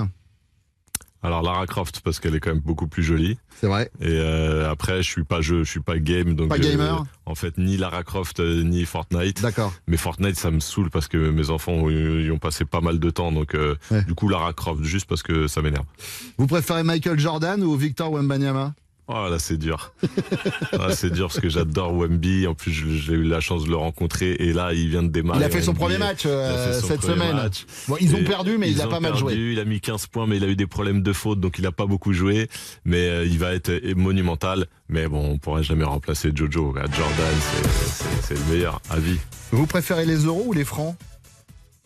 [1.26, 3.36] Alors Lara Croft parce qu'elle est quand même beaucoup plus jolie.
[3.60, 3.90] C'est vrai.
[4.00, 7.34] Et euh, après, je suis pas jeu, je suis pas game, donc Pas gamer en
[7.34, 9.42] fait ni Lara Croft euh, ni Fortnite.
[9.42, 9.72] D'accord.
[9.88, 11.94] Mais Fortnite, ça me saoule parce que mes enfants y
[12.26, 14.04] y ont passé pas mal de temps, donc euh, Ouais.
[14.04, 15.84] du coup Lara Croft juste parce que ça m'énerve.
[16.38, 18.74] Vous préférez Michael Jordan ou Victor Wembanyama?
[19.08, 19.92] Oh là, c'est dur.
[20.78, 22.46] Ah, c'est dur parce que j'adore Wemby.
[22.46, 25.40] En plus, j'ai eu la chance de le rencontrer et là, il vient de démarrer.
[25.40, 25.80] Il a fait son NBA.
[25.80, 27.36] premier match euh, son cette premier semaine.
[27.36, 27.66] match.
[27.88, 29.34] Bon, ils ont perdu, mais il a pas mal joué.
[29.34, 31.66] Il a mis 15 points, mais il a eu des problèmes de faute, donc il
[31.66, 32.48] a pas beaucoup joué.
[32.84, 34.66] Mais euh, il va être monumental.
[34.88, 36.74] Mais bon, on pourra jamais remplacer Jojo.
[36.74, 37.34] Jordan,
[38.22, 39.18] c'est le meilleur à vie.
[39.52, 40.96] Vous préférez les euros ou les francs?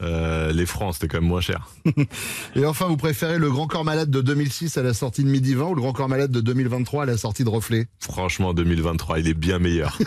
[0.03, 1.69] Euh, les francs, c'était quand même moins cher.
[2.57, 5.55] Et enfin, vous préférez le Grand Corps Malade de 2006 à la sortie de Midi
[5.55, 7.87] 20 ou le Grand Corps Malade de 2023 à la sortie de Reflet?
[7.99, 9.99] Franchement, 2023, il est bien meilleur.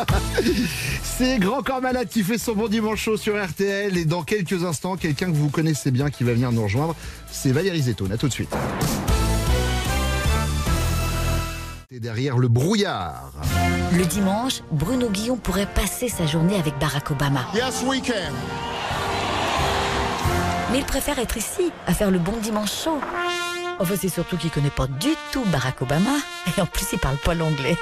[1.02, 4.64] C'est Grand Corps Malade qui fait son bon dimanche chaud sur RTL et dans quelques
[4.64, 6.94] instants, quelqu'un que vous connaissez bien qui va venir nous rejoindre,
[7.30, 8.12] c'est Valérie Zetoun.
[8.12, 8.54] À tout de suite.
[11.90, 13.32] Et derrière le brouillard.
[13.96, 17.46] Le dimanche, Bruno Guillon pourrait passer sa journée avec Barack Obama.
[17.54, 18.32] Yes, we can.
[20.76, 23.00] Il préfère être ici, à faire le bon dimanche chaud.
[23.78, 26.10] Enfin, c'est surtout qu'il connaît pas du tout Barack Obama.
[26.56, 27.78] Et en plus, il parle pas l'anglais.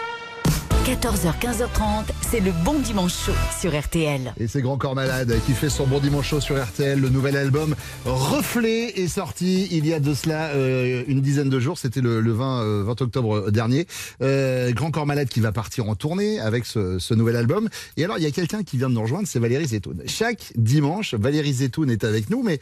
[0.85, 4.35] 14h, 15h30, c'est le bon dimanche chaud sur RTL.
[4.39, 7.01] Et c'est Grand Corps Malade qui fait son bon dimanche chaud sur RTL.
[7.01, 11.59] Le nouvel album Reflet est sorti il y a de cela euh, une dizaine de
[11.59, 11.79] jours.
[11.79, 13.87] C'était le, le 20, euh, 20 octobre dernier.
[14.21, 17.71] Euh, Grand Corps Malade qui va partir en tournée avec ce, ce nouvel album.
[17.97, 20.03] Et alors, il y a quelqu'un qui vient de nous rejoindre, c'est Valérie Zetoun.
[20.05, 22.61] Chaque dimanche, Valérie Zetoun est avec nous, mais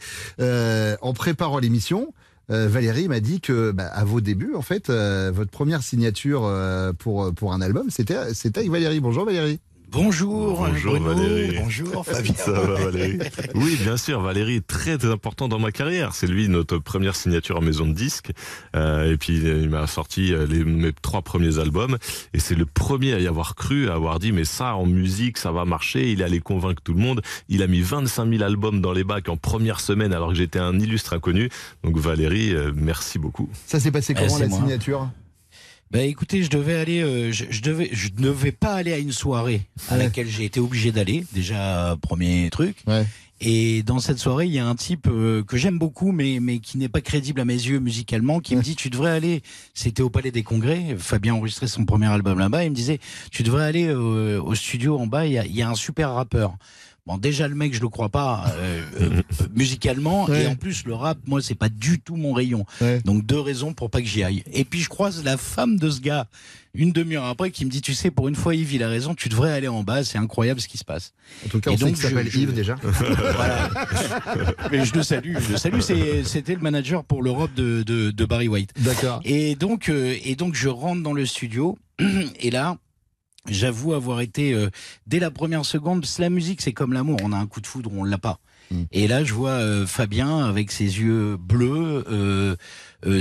[1.01, 2.13] en préparant l'émission,
[2.49, 6.43] euh, Valérie m'a dit que bah, à vos débuts, en fait, euh, votre première signature
[6.45, 8.99] euh, pour pour un album, c'était avec Valérie.
[8.99, 9.59] Bonjour Valérie.
[9.93, 11.13] Bonjour, Bonjour Bruno.
[11.13, 11.57] Valérie.
[11.61, 12.33] Bonjour Fabien.
[12.33, 13.19] Ça va Valérie
[13.55, 16.15] Oui, bien sûr, Valérie est très important dans ma carrière.
[16.15, 18.31] C'est lui notre première signature en maison de disques.
[18.75, 21.97] Euh, et puis il m'a sorti euh, les, mes trois premiers albums.
[22.33, 25.37] Et c'est le premier à y avoir cru, à avoir dit mais ça en musique
[25.37, 26.11] ça va marcher.
[26.11, 27.21] Il allait convaincre tout le monde.
[27.47, 30.59] Il a mis 25 000 albums dans les bacs en première semaine alors que j'étais
[30.59, 31.49] un illustre inconnu.
[31.83, 33.47] Donc Valérie, euh, merci beaucoup.
[33.67, 34.57] Ça s'est passé Eh, comment la moi.
[34.57, 35.07] signature?
[35.93, 38.97] Bah écoutez, je devais aller, euh, je, je devais, je ne devais pas aller à
[38.97, 41.23] une soirée à laquelle j'ai été obligé d'aller.
[41.33, 42.77] Déjà euh, premier truc.
[43.45, 46.59] Et dans cette soirée, il y a un type euh, que j'aime beaucoup, mais mais
[46.59, 49.43] qui n'est pas crédible à mes yeux musicalement, qui me dit tu devrais aller.
[49.75, 50.95] C'était au Palais des Congrès.
[50.97, 52.63] Fabien enregistrait son premier album là-bas.
[52.63, 52.99] Il me disait
[53.31, 55.27] tu devrais aller euh, au studio en bas.
[55.27, 56.55] Il y a, il y a un super rappeur.
[57.05, 59.21] Bon, déjà le mec, je le crois pas euh, euh,
[59.53, 60.43] musicalement, Ouais.
[60.43, 62.65] et en plus le rap, moi, c'est pas du tout mon rayon.
[63.03, 64.41] Donc deux raisons pour pas que j'y aille.
[64.53, 66.27] Et puis je croise la femme de ce gars
[66.75, 69.13] une demi-heure après qui me dit, tu sais, pour une fois Yves, il a raison,
[69.13, 71.13] tu devrais aller en bas, c'est incroyable ce qui se passe.
[71.45, 72.75] En tout cas, on Et sait donc, s'appelle je- Yves déjà.
[72.81, 73.69] Voilà.
[74.71, 75.81] Mais je le salue, je le salue.
[75.81, 78.71] C'est- C'était le manager pour l'Europe de, de, de Barry White.
[78.79, 79.19] D'accord.
[79.25, 81.77] Et donc, euh, et donc, je rentre dans le studio
[82.39, 82.77] et là.
[83.49, 84.69] J'avoue avoir été euh,
[85.05, 86.05] dès la première seconde.
[86.19, 87.17] la musique, c'est comme l'amour.
[87.23, 88.39] On a un coup de foudre, on l'a pas.
[88.91, 92.55] Et là, je vois euh, Fabien avec ses yeux bleus, euh,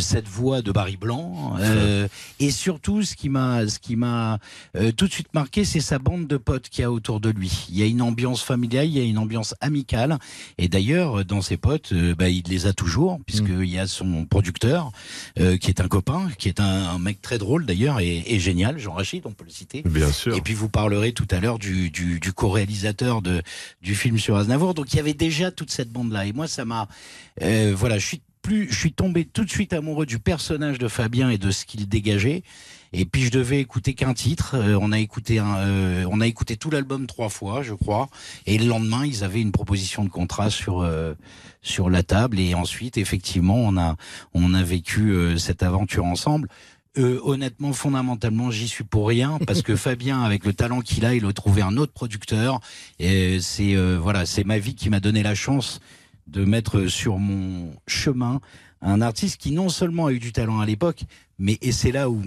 [0.01, 4.39] cette voix de Barry Blanc, euh, et surtout, ce qui m'a, ce qui m'a
[4.77, 7.31] euh, tout de suite marqué, c'est sa bande de potes qu'il y a autour de
[7.31, 7.67] lui.
[7.69, 10.19] Il y a une ambiance familiale, il y a une ambiance amicale,
[10.59, 14.25] et d'ailleurs, dans ses potes, euh, bah, il les a toujours, puisqu'il y a son
[14.25, 14.93] producteur,
[15.39, 18.39] euh, qui est un copain, qui est un, un mec très drôle d'ailleurs et, et
[18.39, 19.83] génial, Jean Rachid, on peut le citer.
[19.85, 20.37] Bien sûr.
[20.37, 24.75] Et puis vous parlerez tout à l'heure du, du, du co-réalisateur du film sur Aznavour.
[24.75, 26.27] Donc il y avait déjà toute cette bande-là.
[26.27, 26.89] Et moi, ça m'a...
[27.43, 30.89] euh, voilà, je suis, plus, je suis tombé tout de suite amoureux du personnage de
[30.89, 32.43] Fabien et de ce qu'il dégageait.
[32.93, 34.55] Et puis je devais écouter qu'un titre.
[34.55, 38.09] Euh, on a écouté un, euh, on a écouté tout l'album trois fois, je crois.
[38.47, 41.15] Et le lendemain, ils avaient une proposition de contrat sur euh,
[41.63, 42.39] sur la table.
[42.39, 43.97] Et ensuite, effectivement, on a
[44.35, 46.49] on a vécu euh, cette aventure ensemble.
[46.99, 51.15] Euh, honnêtement, fondamentalement, j'y suis pour rien parce que Fabien, avec le talent qu'il a,
[51.15, 52.61] il a trouvé un autre producteur.
[52.99, 55.81] Et c'est euh, voilà, c'est ma vie qui m'a donné la chance
[56.27, 58.41] de mettre sur mon chemin
[58.81, 61.05] un artiste qui non seulement a eu du talent à l'époque,
[61.39, 62.23] mais et c'est là où,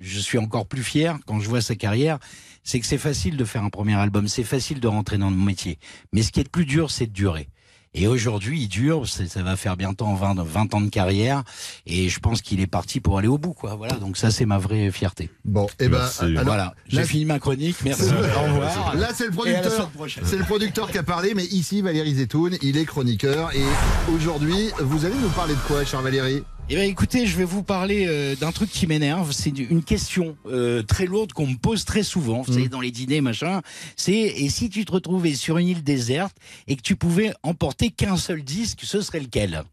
[0.00, 2.18] je suis encore plus fier quand je vois sa carrière,
[2.62, 5.36] c'est que c'est facile de faire un premier album, c'est facile de rentrer dans le
[5.36, 5.78] métier,
[6.12, 7.48] mais ce qui est le plus dur, c'est de durer.
[7.92, 11.42] Et aujourd'hui, il dure, c'est- ça va faire bientôt 20, 20 ans de carrière,
[11.86, 13.74] et je pense qu'il est parti pour aller au bout, quoi.
[13.74, 15.28] Voilà, donc ça, c'est ma vraie fierté.
[15.44, 16.24] Bon, et ben, Merci.
[16.24, 18.94] alors, voilà, j'ai fini ma chronique, merci, au revoir.
[18.94, 19.90] Là, c'est le producteur.
[20.24, 23.50] C'est le producteur qui a parlé, mais ici, Valérie Zetoun, il est chroniqueur.
[23.56, 26.44] Et aujourd'hui, vous allez nous parler de quoi, cher Valérie?
[26.72, 29.32] Eh bien, écoutez, je vais vous parler euh, d'un truc qui m'énerve.
[29.32, 32.42] C'est une question euh, très lourde qu'on me pose très souvent.
[32.42, 33.60] Vous savez, dans les dîners, machin.
[33.96, 36.36] C'est et si tu te retrouvais sur une île déserte
[36.68, 39.64] et que tu pouvais emporter qu'un seul disque, ce serait lequel?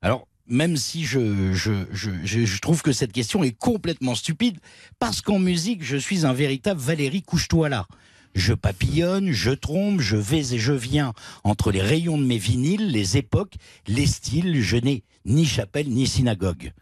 [0.00, 0.26] Alors.
[0.48, 4.58] Même si je, je, je, je, je trouve que cette question est complètement stupide,
[4.98, 7.86] parce qu'en musique, je suis un véritable Valérie couche-toi là.
[8.34, 11.12] Je papillonne, je trompe, je vais et je viens
[11.44, 13.54] entre les rayons de mes vinyles, les époques,
[13.86, 16.72] les styles, je n'ai ni chapelle ni synagogue.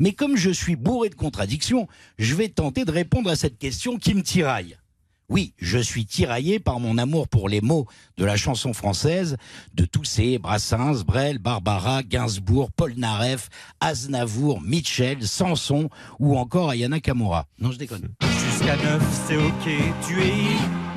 [0.00, 3.96] Mais comme je suis bourré de contradictions, je vais tenter de répondre à cette question
[3.96, 4.76] qui me tiraille.
[5.30, 9.36] Oui, je suis tiraillé par mon amour pour les mots de la chanson française,
[9.74, 17.00] de tous ces Brassens, Brel, Barbara, Gainsbourg, Paul Naref, Aznavour, Mitchell, Sanson ou encore Ayana
[17.00, 17.46] Kamura.
[17.58, 18.08] Non, je déconne.
[18.22, 19.68] Jusqu'à neuf, c'est ok,
[20.06, 20.87] tu es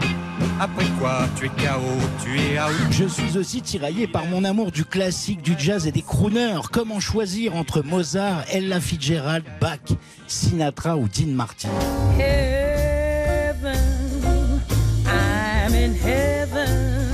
[0.60, 1.82] Après quoi, tu es KO,
[2.23, 2.71] tu es out.
[2.91, 6.62] Je suis aussi tiraillé par mon amour du classique, du jazz et des crooners.
[6.71, 9.80] Comment choisir entre Mozart, Ella Fitzgerald, Bach,
[10.27, 11.69] Sinatra ou Dean Martin?
[12.19, 13.75] Heaven,
[15.06, 17.08] I'm in heaven.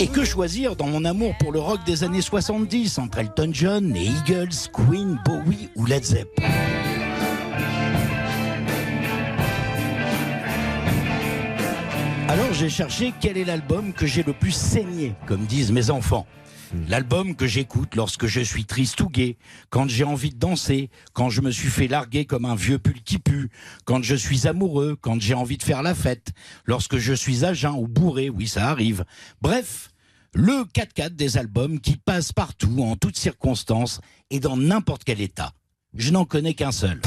[0.00, 3.92] Et que choisir dans mon amour pour le rock des années 70 entre Elton John,
[3.92, 6.28] les Eagles, Queen, Bowie ou Led Zepp
[12.32, 16.26] Alors j'ai cherché quel est l'album que j'ai le plus saigné, comme disent mes enfants.
[16.88, 19.36] L'album que j'écoute lorsque je suis triste ou gai,
[19.68, 23.02] quand j'ai envie de danser, quand je me suis fait larguer comme un vieux pull
[23.02, 23.50] qui pue,
[23.84, 26.32] quand je suis amoureux, quand j'ai envie de faire la fête,
[26.64, 29.04] lorsque je suis à jeun ou bourré, oui ça arrive.
[29.42, 29.90] Bref,
[30.32, 35.52] le 4x4 des albums qui passent partout, en toutes circonstances et dans n'importe quel état.
[35.92, 36.98] Je n'en connais qu'un seul.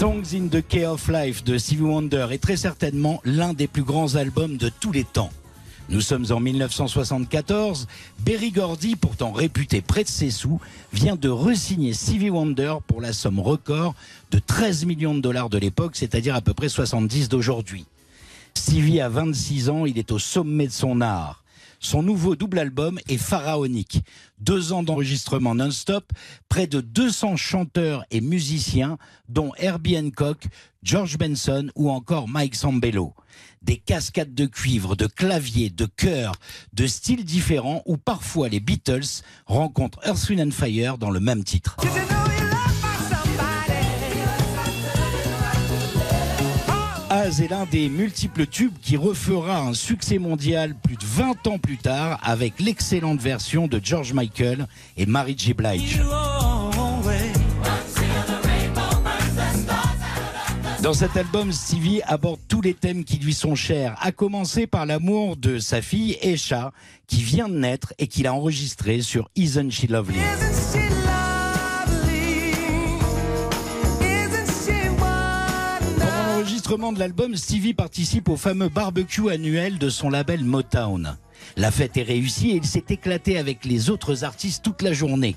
[0.00, 3.82] Songs in the Key of Life de Stevie Wonder est très certainement l'un des plus
[3.82, 5.28] grands albums de tous les temps.
[5.90, 7.86] Nous sommes en 1974.
[8.20, 10.58] Berry Gordy, pourtant réputé près de ses sous,
[10.94, 13.94] vient de resigner Stevie Wonder pour la somme record
[14.30, 17.84] de 13 millions de dollars de l'époque, c'est-à-dire à peu près 70 d'aujourd'hui.
[18.54, 21.39] Stevie a 26 ans, il est au sommet de son art.
[21.82, 24.02] Son nouveau double album est pharaonique.
[24.38, 26.12] Deux ans d'enregistrement non-stop,
[26.50, 28.98] près de 200 chanteurs et musiciens,
[29.30, 30.44] dont Herbie Hancock,
[30.82, 33.14] George Benson ou encore Mike Sambello.
[33.62, 36.34] Des cascades de cuivre, de clavier, de chœurs,
[36.74, 41.44] de styles différents où parfois les Beatles rencontrent Earth, Wind and Fire dans le même
[41.44, 41.76] titre.
[47.38, 51.76] Est l'un des multiples tubes qui refera un succès mondial plus de 20 ans plus
[51.76, 54.66] tard avec l'excellente version de George Michael
[54.96, 55.54] et Mary J.
[55.54, 56.00] Blige.
[60.82, 64.84] Dans cet album, Stevie aborde tous les thèmes qui lui sont chers, à commencer par
[64.84, 66.72] l'amour de sa fille Esha,
[67.06, 70.18] qui vient de naître et qu'il a enregistré sur Isn't She Lovely?
[76.78, 81.16] De l'album, Stevie participe au fameux barbecue annuel de son label Motown.
[81.56, 85.34] La fête est réussie et il s'est éclaté avec les autres artistes toute la journée.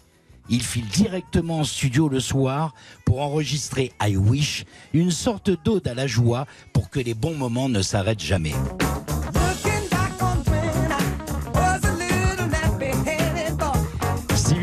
[0.49, 5.95] Il file directement en studio le soir pour enregistrer I Wish, une sorte d'ode à
[5.95, 8.53] la joie pour que les bons moments ne s'arrêtent jamais.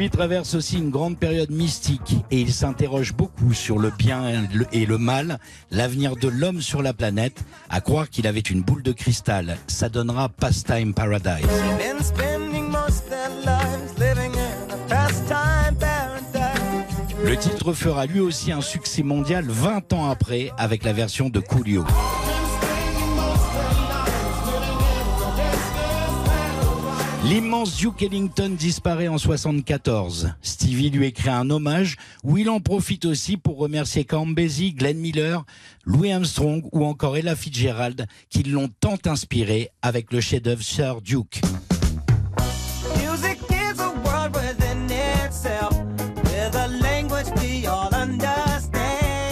[0.01, 4.87] Stevie traverse aussi une grande période mystique et il s'interroge beaucoup sur le bien et
[4.87, 5.39] le mal,
[5.71, 9.59] l'avenir de l'homme sur la planète, à croire qu'il avait une boule de cristal.
[9.67, 11.45] Ça donnera pastime paradise.
[17.23, 21.41] Le titre fera lui aussi un succès mondial 20 ans après avec la version de
[21.41, 21.85] Coolio.
[27.23, 30.33] L'immense Duke Ellington disparaît en 74.
[30.41, 35.45] Stevie lui écrit un hommage où il en profite aussi pour remercier Basie, Glenn Miller,
[35.85, 41.43] Louis Armstrong ou encore Ella Fitzgerald qui l'ont tant inspiré avec le chef-d'œuvre Sir Duke.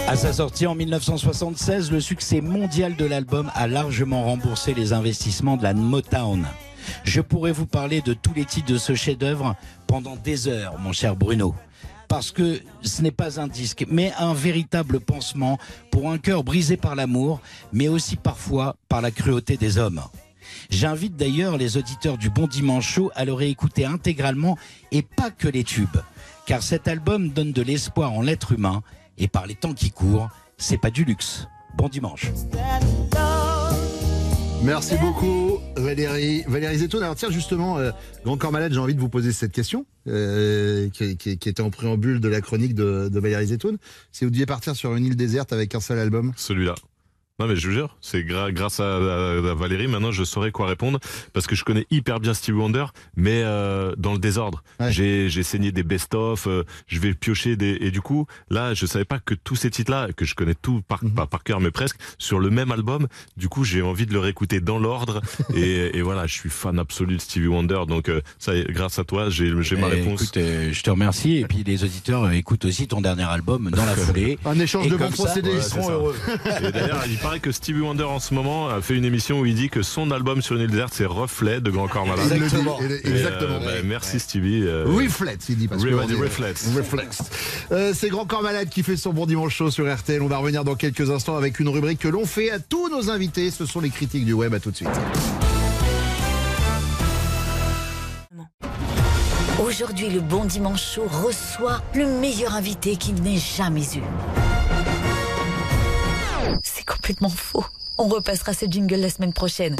[0.06, 5.56] À sa sortie en 1976, le succès mondial de l'album a largement remboursé les investissements
[5.56, 6.46] de la Motown.
[7.04, 10.92] Je pourrais vous parler de tous les titres de ce chef-d'œuvre pendant des heures, mon
[10.92, 11.54] cher Bruno.
[12.08, 15.58] Parce que ce n'est pas un disque, mais un véritable pansement
[15.90, 17.40] pour un cœur brisé par l'amour,
[17.72, 20.00] mais aussi parfois par la cruauté des hommes.
[20.70, 24.56] J'invite d'ailleurs les auditeurs du Bon Dimanche Show à le réécouter intégralement
[24.90, 25.98] et pas que les tubes.
[26.46, 28.82] Car cet album donne de l'espoir en l'être humain
[29.18, 31.46] et par les temps qui courent, c'est pas du luxe.
[31.76, 32.32] Bon dimanche.
[34.62, 36.42] Merci beaucoup Valérie.
[36.48, 37.02] Valérie Zetoun.
[37.02, 37.90] Alors tiens justement, euh,
[38.24, 42.20] Grand Corps Malade, j'ai envie de vous poser cette question euh, qui, était en préambule
[42.20, 43.78] de la chronique de, de Valérie Zetoun.
[44.12, 46.32] Si vous deviez partir sur une île déserte avec un seul album?
[46.36, 46.74] Celui-là.
[47.40, 50.50] Non mais je vous jure, c'est gra- grâce à, à- à Valérie maintenant je saurais
[50.50, 50.98] quoi répondre
[51.32, 54.64] parce que je connais hyper bien Stevie Wonder mais euh, dans le désordre.
[54.88, 58.86] J'ai j'ai saigné des best-of, euh, je vais piocher des et du coup là je
[58.86, 61.60] savais pas que tous ces titres là que je connais tout par pas par cœur
[61.60, 63.06] mais presque sur le même album.
[63.36, 65.20] Du coup j'ai envie de le réécouter dans l'ordre
[65.54, 68.72] et, et voilà je suis fan absolu de Stevie Wonder donc euh, ça y est,
[68.72, 70.22] grâce à toi j'ai j'ai ma Eh, réponse.
[70.22, 71.36] écoute, euh, je te remercie.
[71.36, 74.38] Et puis les auditeurs euh, écoutent aussi ton dernier album dans la foulée.
[74.44, 76.16] Un échange Et de bons procédés, ouais, ils seront heureux.
[76.64, 76.72] Et
[77.28, 79.82] paraît que Stevie Wonder en ce moment a fait une émission où il dit que
[79.82, 82.32] son album sur une île déserte c'est Reflet de Grand Corps Malade.
[82.32, 83.58] Et, il- euh, exactement.
[83.62, 84.62] bah, merci Stevie.
[84.62, 86.68] euh, Reflex, il dit parce que est- Reflex.
[86.74, 87.18] Reflex.
[87.70, 90.22] Euh, c'est Grand Corps Malade qui fait son bon dimanche chaud sur RTL.
[90.22, 93.10] On va revenir dans quelques instants avec une rubrique que l'on fait à tous nos
[93.10, 93.50] invités.
[93.50, 94.54] Ce sont les critiques du web.
[94.54, 94.88] À tout de suite.
[99.62, 104.02] Aujourd'hui, le Bon Dimanche Show reçoit le meilleur invité qu'il n'ait jamais eu.
[106.88, 107.64] C'est complètement faux.
[107.98, 109.76] On repassera ce jingle la semaine prochaine.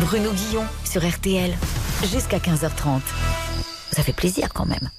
[0.00, 1.56] Bruno Guillon sur RTL
[2.02, 3.00] jusqu'à 15h30.
[3.92, 4.90] Ça fait plaisir quand même.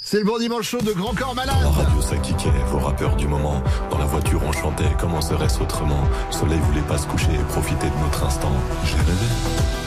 [0.00, 1.56] C'est le bon dimanche chaud de Grand Corps Malade.
[1.60, 3.62] La radio ça kickait, vos rappeurs du moment.
[3.90, 6.02] Dans la voiture on chantait, comment serait-ce autrement?
[6.28, 8.52] Le soleil voulait pas se coucher, profiter de notre instant.
[8.84, 9.81] J'ai rêvé.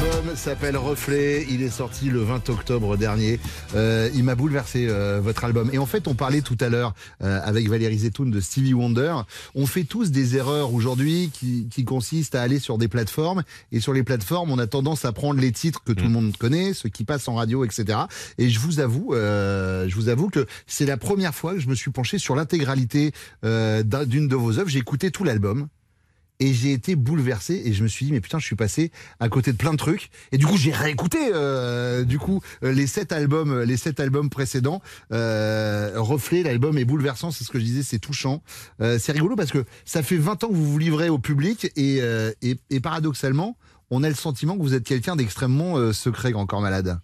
[0.00, 1.44] L'album s'appelle Reflet.
[1.50, 3.40] Il est sorti le 20 octobre dernier.
[3.74, 5.70] Euh, il m'a bouleversé euh, votre album.
[5.72, 9.14] Et en fait, on parlait tout à l'heure euh, avec Valérie Zetoun de Stevie Wonder.
[9.56, 13.42] On fait tous des erreurs aujourd'hui qui, qui consistent à aller sur des plateformes.
[13.72, 16.36] Et sur les plateformes, on a tendance à prendre les titres que tout le monde
[16.36, 17.98] connaît, ceux qui passent en radio, etc.
[18.38, 21.68] Et je vous avoue, euh, je vous avoue que c'est la première fois que je
[21.68, 23.12] me suis penché sur l'intégralité
[23.44, 24.68] euh, d'un- d'une de vos œuvres.
[24.68, 25.66] J'ai écouté tout l'album
[26.40, 29.28] et j'ai été bouleversé et je me suis dit mais putain je suis passé à
[29.28, 30.10] côté de plein de trucs.
[30.32, 34.00] Et du coup j'ai réécouté euh, du coup euh, les sept albums euh, les sept
[34.00, 34.80] albums précédents.
[35.12, 38.42] Euh, reflet l'album est bouleversant c'est ce que je disais c'est touchant.
[38.80, 41.70] Euh, c'est rigolo parce que ça fait 20 ans que vous vous livrez au public
[41.76, 43.56] et, euh, et, et paradoxalement
[43.90, 47.00] on a le sentiment que vous êtes quelqu'un d'extrêmement secret grand corps malade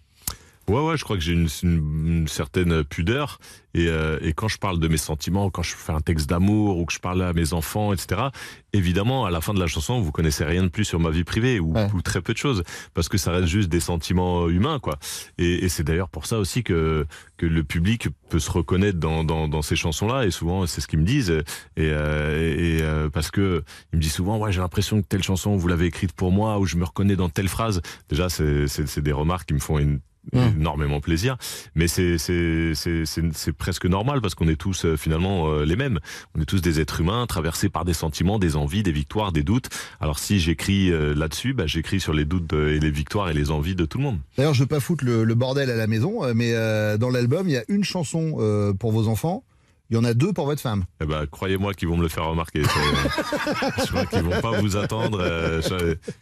[0.67, 3.39] Ouais, ouais, je crois que j'ai une, une- une certaine pudeur.
[3.75, 6.77] Et, euh, et quand je parle de mes sentiments, quand je fais un texte d'amour
[6.77, 8.29] ou que je parle à mes enfants, etc.,
[8.73, 11.23] évidemment, à la fin de la chanson, vous connaissez rien de plus sur ma vie
[11.25, 14.79] privée ou, ou très peu de choses, parce que ça reste juste des sentiments humains,
[14.79, 14.97] quoi.
[15.37, 17.05] Et, et c'est d'ailleurs pour ça aussi que
[17.37, 20.25] que le public peut se reconnaître dans dans, dans ces chansons-là.
[20.25, 21.31] Et souvent, c'est ce qu'ils me disent.
[21.31, 25.21] Et, euh, et euh, parce que ils me disent souvent, ouais, j'ai l'impression que telle
[25.23, 27.81] chanson vous l'avez écrite pour moi ou je me reconnais dans telle phrase.
[28.09, 29.99] Déjà, c'est des remarques qui me font une
[30.33, 31.37] énormément plaisir.
[31.75, 35.65] Mais c'est c'est c'est c'est c'est presque normal parce qu'on est tous euh, finalement euh,
[35.65, 35.99] les mêmes.
[36.35, 39.43] On est tous des êtres humains traversés par des sentiments des envies des victoires des
[39.43, 39.69] doutes.
[39.99, 43.51] Alors si j'écris euh, là-dessus bah, j'écris sur les doutes et les victoires et les
[43.51, 44.19] envies de tout le monde.
[44.37, 47.47] D'ailleurs je veux pas foutre le, le bordel à la maison mais euh, dans l'album
[47.47, 49.43] il y a une chanson euh, pour vos enfants.
[49.91, 50.85] Il y en a deux pour votre femme.
[50.99, 52.63] Eh ben croyez-moi qu'ils vont me le faire remarquer
[53.77, 55.23] je crois qu'ils vont pas vous attendre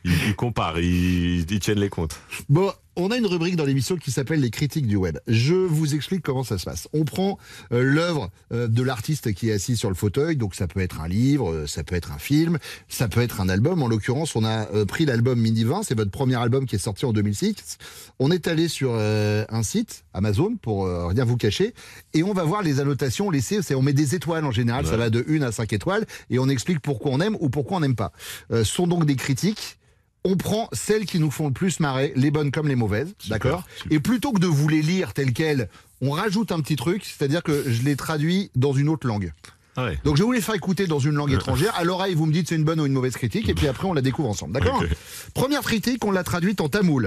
[0.03, 2.19] ils comparent ils, ils tiennent les comptes.
[2.49, 5.17] Bon, on a une rubrique dans l'émission qui s'appelle les critiques du web.
[5.27, 6.87] Je vous explique comment ça se passe.
[6.93, 7.39] On prend
[7.71, 11.01] euh, l'œuvre euh, de l'artiste qui est assis sur le fauteuil, donc ça peut être
[11.01, 13.81] un livre, euh, ça peut être un film, ça peut être un album.
[13.81, 16.79] En l'occurrence, on a euh, pris l'album Mini 20, c'est votre premier album qui est
[16.79, 17.77] sorti en 2006.
[18.19, 21.73] On est allé sur un site, Amazon, pour rien vous cacher,
[22.13, 23.59] et on va voir les annotations laissées.
[23.75, 26.47] On met des étoiles en général, ça va de 1 à 5 étoiles, et on
[26.47, 28.11] explique pourquoi on aime ou pourquoi on n'aime pas.
[28.51, 29.77] Ce sont donc des critiques
[30.24, 33.62] on prend celles qui nous font le plus marrer, les bonnes comme les mauvaises, d'accord
[33.90, 35.68] Et plutôt que de vous les lire telles quelles,
[36.00, 39.32] on rajoute un petit truc, c'est-à-dire que je les traduis dans une autre langue.
[39.76, 39.98] Ah ouais.
[40.04, 41.72] Donc je vais vous les faire écouter dans une langue étrangère.
[41.76, 43.86] À l'oreille, vous me dites c'est une bonne ou une mauvaise critique, et puis après
[43.86, 44.88] on la découvre ensemble, d'accord Ok.
[45.34, 47.04] Première critique, on l'a traduite en tamoul.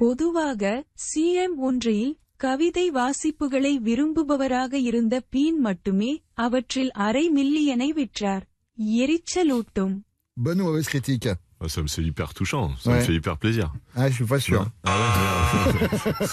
[0.00, 0.62] பொதுவாக
[1.10, 2.10] சிஎம் ஒன்றில்
[2.44, 6.10] கவிதை வாசிப்புகளை விரும்புபவராக இருந்த பீன் மட்டுமே
[6.44, 8.44] அவற்றில் அரை மில்லியனை விற்றார்
[9.00, 9.94] எரிச்சலூட்டும்
[10.36, 12.97] Bonne ou mauvaise critique Ah, ça me fait hyper touchant ça Ouais.
[12.97, 14.67] me fait hyper plaisir Ah, je suis pas sûr.
[14.85, 14.97] Ah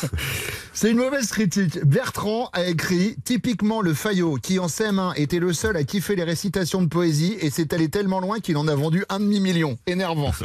[0.73, 1.85] C'est une mauvaise critique.
[1.85, 6.23] Bertrand a écrit typiquement le Fayot, qui en CM1 était le seul à kiffer les
[6.23, 9.77] récitations de poésie et c'est allé tellement loin qu'il en a vendu un demi-million.
[9.87, 10.33] Énervant.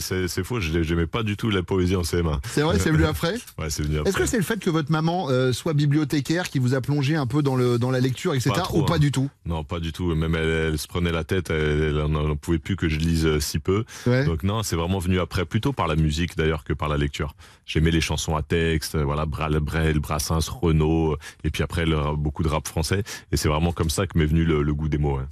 [0.00, 3.04] C'est- faux je j'aimais pas du tout la poésie en CM1 C'est vrai, c'est venu
[3.04, 5.74] après ouais c'est venu après Est-ce que c'est le fait que votre maman euh, soit
[5.74, 8.50] bibliothécaire qui vous a plongé un peu dans, le, dans la lecture, etc.
[8.62, 8.98] trop, ou pas hein.
[8.98, 9.28] du tout?
[9.46, 10.14] Non, pas du tout.
[10.14, 13.40] Même elle, elle se prenait la tête, elle, n'en pouvait plus que je lise euh,
[13.40, 13.84] si peu.
[14.06, 14.24] Ouais.
[14.24, 17.34] Donc non, c'est vraiment venu après, plutôt par la musique d'ailleurs que par la lecture.
[17.66, 21.86] J'aimais les chansons à texte, euh, voilà, Brel, Brel, Brassens, Renaud, euh, et puis après
[21.86, 23.02] le- beaucoup de rap français.
[23.32, 25.16] Et c'est vraiment comme ça que m'est venu le, le goût des mots.
[25.18, 25.28] hein.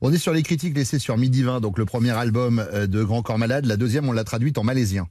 [0.00, 3.02] On est sur les critiques laissées sur Midi 20, donc le premier album euh, de
[3.02, 3.66] Grand Corps Malade.
[3.66, 5.08] La deuxième, on l'a traduite en malaisien.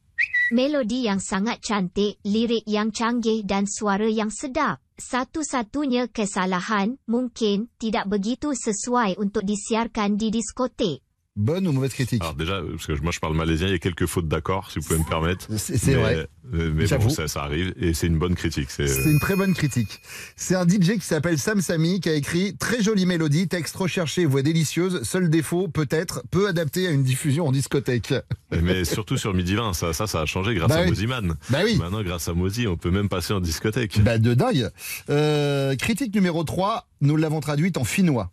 [0.52, 4.80] Melodi yang sangat cantik, lirik yang canggih dan suara yang sedap.
[4.98, 11.04] Satu-satunya kesalahan mungkin tidak begitu sesuai untuk disiarkan di diskotek.
[11.38, 12.22] Bonne ou mauvaise critique?
[12.22, 14.80] Alors déjà, parce que moi je parle malaisien, il y a quelques fautes d'accord, si
[14.80, 15.46] vous pouvez me permettre.
[15.58, 16.28] C'est- vrai.
[16.54, 18.70] euh, Mais bon, ça, ça arrive, et c'est une bonne critique.
[18.72, 20.00] C'est C'est une très bonne critique.
[20.36, 24.26] C'est un DJ qui s'appelle Sam Sami qui a écrit très jolie mélodie, texte recherché,
[24.26, 25.04] voix délicieuse.
[25.04, 28.16] Seul défaut, peut-être, peu adapté à une diffusion en discothèque.
[28.52, 30.90] Mais surtout sur Midi 20, ça, ça, ça a changé grâce Bah à oui.
[30.90, 31.36] Moziman.
[31.52, 31.78] Bah oui.
[31.78, 34.02] Maintenant, grâce à Mozi, on peut même passer en discothèque.
[34.02, 34.70] Bah de dingue.
[35.12, 38.32] Euh, critique numéro 3, nous l'avons traduite en finnois.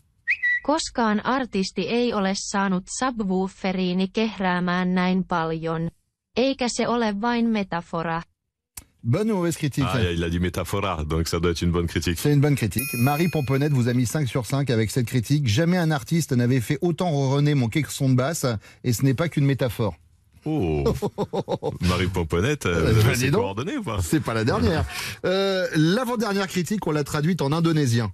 [0.67, 5.91] Koskaan artisti ei ole saanut subwooferiini kehräämään näin paljon.
[6.37, 8.23] Eikä se ole vain metafora.
[9.11, 11.87] Bonne ou mauvaise critique Ah, il a dit métaphora, donc ça doit être une bonne
[11.87, 12.19] critique.
[12.19, 12.89] C'est une bonne critique.
[13.05, 15.47] Marie Pomponette vous a mis 5 sur 5 avec cette critique.
[15.47, 18.47] Jamais un artiste n'avait fait autant rené mon son de basse
[18.85, 19.95] et ce n'est pas qu'une métaphore.
[20.47, 20.85] Oh
[21.81, 24.87] Marie Pomponette, euh, vous avez ses coordonnées ou pas C'est pas la dernière.
[25.27, 28.12] Euh, L'avant-dernière critique, on l'a traduite en indonésien.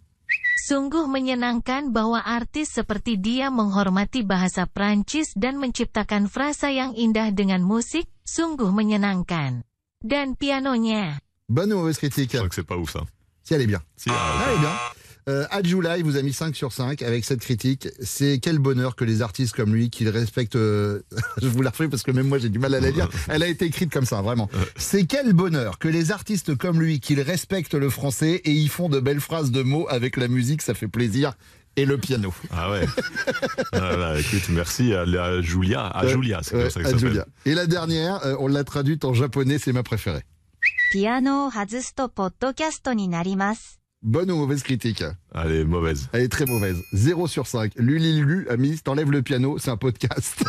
[0.70, 7.58] Sungguh menyenangkan bahwa artis seperti dia menghormati bahasa Prancis dan menciptakan frasa yang indah dengan
[7.58, 9.66] musik, sungguh menyenangkan.
[9.98, 11.18] Dan pianonya.
[11.50, 13.02] Bonne ou mauvaise critique Je crois que c'est pas ouf ça.
[13.42, 13.82] Si elle est bien.
[13.98, 14.74] Si, Ah, elle est bien.
[15.28, 17.88] Euh, Adjoula, il vous a mis 5 sur 5 avec cette critique.
[18.00, 20.56] C'est quel bonheur que les artistes comme lui, qu'ils respectent.
[20.56, 21.02] euh,
[21.42, 23.08] je vous la refais parce que même moi j'ai du mal à la lire.
[23.28, 24.48] Elle a été écrite comme ça, vraiment.
[24.76, 28.88] C'est quel bonheur que les artistes comme lui, qu'ils respectent le français et ils font
[28.88, 31.34] de belles phrases de mots avec la musique, ça fait plaisir.
[31.76, 32.34] Et le piano.
[32.50, 32.84] Ah ouais.
[33.72, 35.86] Ah là, écoute, merci à, à Julia.
[35.86, 37.20] À Ouais, Julia, c'est ouais, comme ça que Julia.
[37.20, 37.32] s'appelle.
[37.46, 40.24] Et la dernière, euh, on l'a traduite en japonais, c'est ma préférée.
[40.92, 41.06] ピ
[44.02, 46.08] Bonne ou mauvaise critique Elle est mauvaise.
[46.12, 46.78] Elle est très mauvaise.
[46.94, 47.72] 0 sur 5.
[47.76, 50.42] Lulu a mis T'enlèves le piano, c'est un podcast.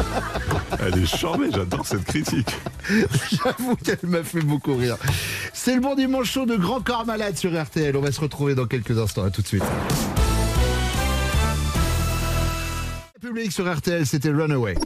[0.80, 2.54] Elle est charmée, j'adore cette critique.
[3.30, 4.98] J'avoue qu'elle m'a fait beaucoup rire.
[5.54, 7.96] C'est le bon dimanche chaud de Grand Corps Malade sur RTL.
[7.96, 9.24] On va se retrouver dans quelques instants.
[9.24, 9.64] À tout de suite.
[13.26, 14.76] Public sur RTL, c'était Runaway.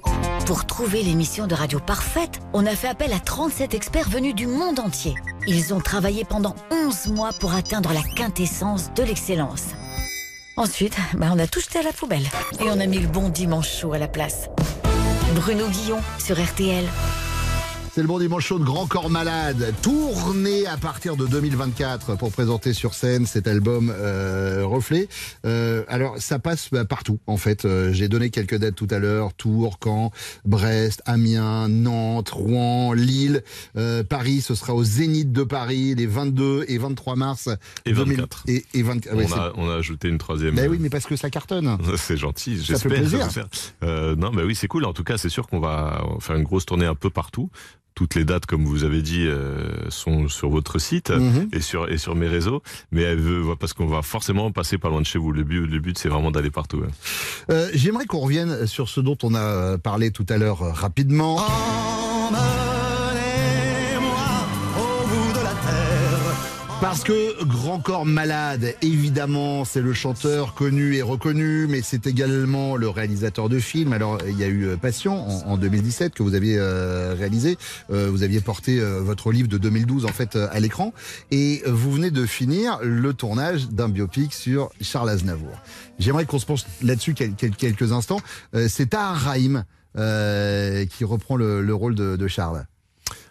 [0.46, 4.46] Pour trouver l'émission de radio parfaite, on a fait appel à 37 experts venus du
[4.46, 5.14] monde entier.
[5.46, 9.66] Ils ont travaillé pendant 11 mois pour atteindre la quintessence de l'excellence.
[10.56, 12.24] Ensuite, bah, on a tout jeté à la poubelle.
[12.60, 14.48] Et on a mis le bon dimanche chaud à la place.
[15.34, 16.86] Bruno Guillon sur RTL.
[17.92, 22.30] C'est le bon dimanche chaud de Grand Corps Malade, tourné à partir de 2024 pour
[22.30, 25.08] présenter sur scène cet album euh, Reflet.
[25.44, 27.64] Euh, alors ça passe bah, partout en fait.
[27.64, 30.12] Euh, J'ai donné quelques dates tout à l'heure Tours, Caen,
[30.44, 33.42] Brest, Amiens, Nantes, Rouen, Lille,
[33.76, 34.40] euh, Paris.
[34.40, 37.48] Ce sera au Zénith de Paris les 22 et 23 mars
[37.86, 38.44] Et 24.
[38.46, 39.16] et, et 24.
[39.16, 40.54] ouais, on, a, on a ajouté une troisième.
[40.54, 41.76] Ben oui, mais parce que ça cartonne.
[41.96, 43.02] C'est gentil, j'espère.
[43.82, 44.84] Euh, non, mais oui, c'est cool.
[44.84, 47.50] En tout cas, c'est sûr qu'on va faire une grosse tournée un peu partout.
[48.00, 51.50] Toutes les dates, comme vous avez dit, euh, sont sur votre site Mhm.
[51.52, 52.62] et sur et sur mes réseaux.
[52.92, 55.32] Mais elle veut, parce qu'on va forcément passer pas loin de chez vous.
[55.32, 56.78] Le but, le but, c'est vraiment d'aller partout.
[56.78, 56.88] ouais.
[57.50, 61.40] Euh, J'aimerais qu'on revienne sur ce dont on a parlé tout à l'heure euh, rapidement.
[66.80, 72.74] Parce que Grand Corps Malade, évidemment, c'est le chanteur connu et reconnu, mais c'est également
[72.76, 73.92] le réalisateur de films.
[73.92, 77.58] Alors, il y a eu euh, Passion en, en 2017 que vous aviez euh, réalisé.
[77.90, 80.94] Euh, vous aviez porté votre livre de 2012 en fait à l'écran,
[81.30, 85.52] et vous venez de finir le tournage d'un biopic sur Charles Aznavour.
[85.98, 88.20] J'aimerais qu'on se penche là-dessus quel- quel- quelques instants.
[88.68, 89.64] C'est Tahar Rahim
[89.94, 92.64] qui reprend le, le rôle de, de Charles.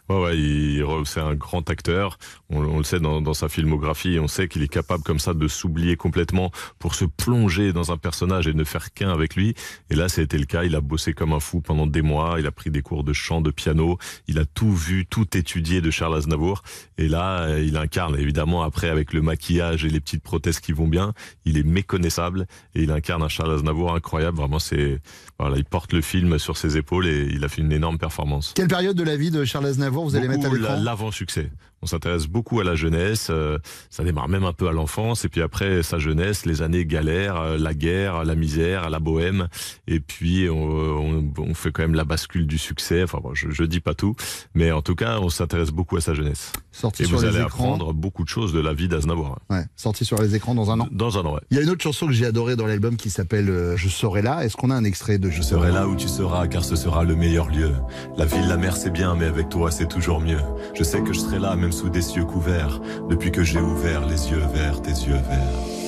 [0.09, 2.17] Ouais, ouais, c'est un grand acteur.
[2.49, 4.17] On, le sait dans, dans sa filmographie.
[4.19, 7.97] On sait qu'il est capable comme ça de s'oublier complètement pour se plonger dans un
[7.97, 9.53] personnage et ne faire qu'un avec lui.
[9.91, 10.63] Et là, ça été le cas.
[10.63, 12.37] Il a bossé comme un fou pendant des mois.
[12.39, 13.99] Il a pris des cours de chant, de piano.
[14.27, 16.63] Il a tout vu, tout étudié de Charles Aznavour.
[16.97, 20.71] Et là, euh, il incarne évidemment après avec le maquillage et les petites prothèses qui
[20.71, 21.13] vont bien.
[21.45, 24.37] Il est méconnaissable et il incarne un Charles Aznavour incroyable.
[24.37, 25.01] Vraiment, c'est
[25.37, 28.53] voilà, il porte le film sur ses épaules et il a fait une énorme performance.
[28.55, 29.98] Quelle période de la vie de Charles Aznavour?
[30.03, 31.49] Vous allez Beaucoup mettre à la- l'écran l'avant-succès.
[31.81, 33.27] On s'intéresse beaucoup à la jeunesse.
[33.29, 33.57] euh,
[33.89, 35.25] ça démarre même un peu à l'enfance.
[35.25, 39.47] Et puis après, sa jeunesse, les années galères, euh, la guerre, la misère, la bohème.
[39.87, 43.03] Et puis, on, on- on fait quand même la bascule du succès.
[43.03, 44.15] Enfin, bon, je, je dis pas tout.
[44.53, 46.51] Mais en tout cas, on s'intéresse beaucoup à sa jeunesse.
[46.71, 47.47] Sorti et sur vous les allez écrans.
[47.75, 49.37] apprendre beaucoup de choses de la vie d'Aznavour.
[49.49, 50.87] Ouais, sorti sur les écrans dans un an.
[50.91, 51.41] Dans un an, ouais.
[51.51, 53.87] Il y a une autre chanson que j'ai adorée dans l'album qui s'appelle euh, Je
[53.89, 54.43] serai là.
[54.45, 57.03] Est-ce qu'on a un extrait de Je serai là où tu seras, car ce sera
[57.03, 57.71] le meilleur lieu.
[58.17, 60.39] La ville, la mer, c'est bien, mais avec toi, c'est toujours mieux.
[60.77, 64.05] Je sais que je serai là, même sous des cieux couverts, depuis que j'ai ouvert
[64.05, 65.79] les yeux vers tes yeux verts.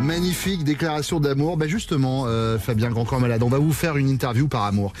[0.00, 1.56] Magnifique déclaration d'amour.
[1.58, 4.92] Ben justement, euh, Fabien Grandcorps Malade, on va vous faire une interview par amour.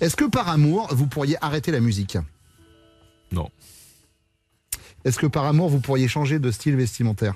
[0.00, 2.18] Est-ce que par amour, vous pourriez arrêter la musique?
[3.30, 3.48] Non.
[5.04, 7.34] Est-ce que par amour, vous pourriez changer de style vestimentaire?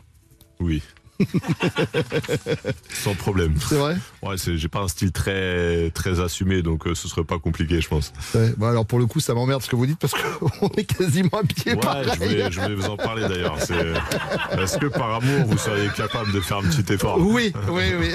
[0.58, 0.82] Oui.
[2.92, 3.54] Sans problème.
[3.68, 7.38] C'est vrai Ouais, j'ai pas un style très très assumé, donc euh, ce serait pas
[7.38, 8.12] compliqué, je pense.
[8.34, 11.38] Ouais, alors pour le coup, ça m'emmerde ce que vous dites parce qu'on est quasiment
[11.40, 12.08] à pied Ouais, pareil.
[12.14, 13.56] je voulais, je voulais vous en parler d'ailleurs.
[13.58, 17.18] Est-ce que par amour, vous seriez capable de faire un petit effort?
[17.18, 18.08] Oui, oui, oui.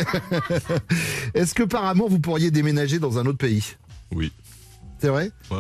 [1.33, 3.75] Est-ce que par amour, vous pourriez déménager dans un autre pays?
[4.11, 4.31] Oui.
[4.99, 5.31] C'est vrai?
[5.51, 5.57] Ouais.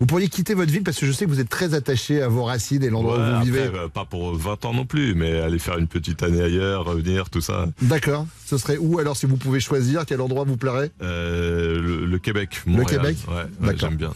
[0.00, 2.28] Vous pourriez quitter votre ville parce que je sais que vous êtes très attaché à
[2.28, 3.60] vos racines et l'endroit Ouais, où vous après, vivez.
[3.74, 7.30] euh, pas pour 20 ans non plus, mais aller faire une petite année ailleurs, revenir,
[7.30, 7.66] tout ça.
[7.80, 8.26] D'accord.
[8.44, 10.90] Ce serait où alors si vous pouvez choisir Quel endroit vous plairait?
[11.00, 12.84] Euh, le, le Québec, Le.
[12.84, 13.16] Québec?
[13.28, 14.10] Ouais, j'aime bien.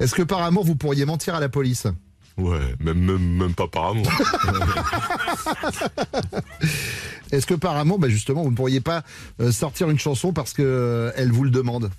[0.00, 1.86] Est-ce que par amour vous pourriez mentir à la police?
[2.36, 4.06] Ouais, même, même, même pas par amour.
[7.32, 9.02] Est-ce que par amour, bah justement, vous ne pourriez pas
[9.40, 11.90] euh, sortir une chanson parce que euh, elle vous le demande?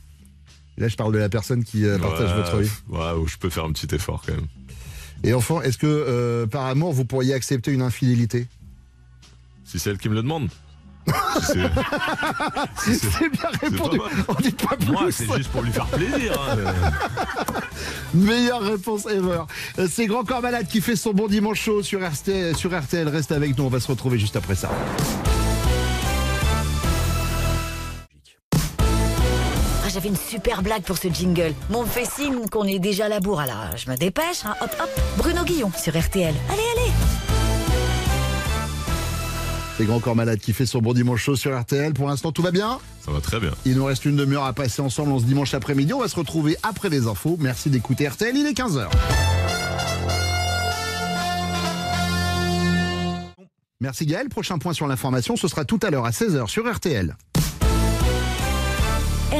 [0.77, 2.69] Là, je parle de la personne qui euh, partage Ouais, votre vie.
[2.89, 4.47] Ouais, ou je peux faire un petit effort quand même.
[5.23, 8.47] Et enfin, est-ce que euh, par amour, vous pourriez accepter une infidélité?
[9.65, 10.49] Si c'est elle qui me le demande.
[11.39, 13.99] Si c'est- si bien répondu.
[14.27, 14.91] On dit pas plus.
[14.91, 16.33] Moi, c'est juste pour lui faire plaisir.
[16.39, 16.57] hein.
[18.13, 19.41] Meilleure réponse ever.
[19.79, 23.07] Euh, C'est Grand Corps Malade qui fait son bon dimanche chaud sur RTL, sur RTL.
[23.07, 24.69] Reste avec nous, on va se retrouver juste après ça.
[30.01, 31.53] J'avais une super blague pour ce jingle.
[31.69, 33.39] Mon fait signe qu'on est déjà à la bourre.
[33.41, 34.43] Alors, je me dépêche.
[34.45, 34.55] hein.
[34.59, 34.89] Hop, hop.
[35.17, 36.33] Bruno Guillon sur RTL.
[36.49, 36.91] Allez, allez.
[39.77, 41.93] C'est Grand Corps Malade qui fait son bon dimanche chaud sur RTL.
[41.93, 42.79] Pour l'instant, tout va bien?
[43.05, 43.51] Ça va très bien.
[43.63, 45.93] Il nous reste une demi-heure à passer ensemble en ce dimanche après-midi.
[45.93, 47.37] On va se retrouver après les infos.
[47.39, 48.35] Merci d'écouter RTL.
[48.35, 48.87] Il est 15h.
[53.79, 54.29] Merci Gaël.
[54.29, 57.15] Prochain point sur l'information, ce sera tout à l'heure à 16h sur RTL.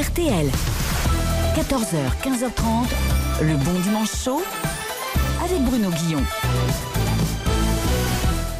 [0.02, 0.50] RTL.
[1.54, 2.88] 14h, 15h30.
[3.42, 4.42] Le bon dimanche chaud
[5.44, 6.22] avec Bruno Guillon.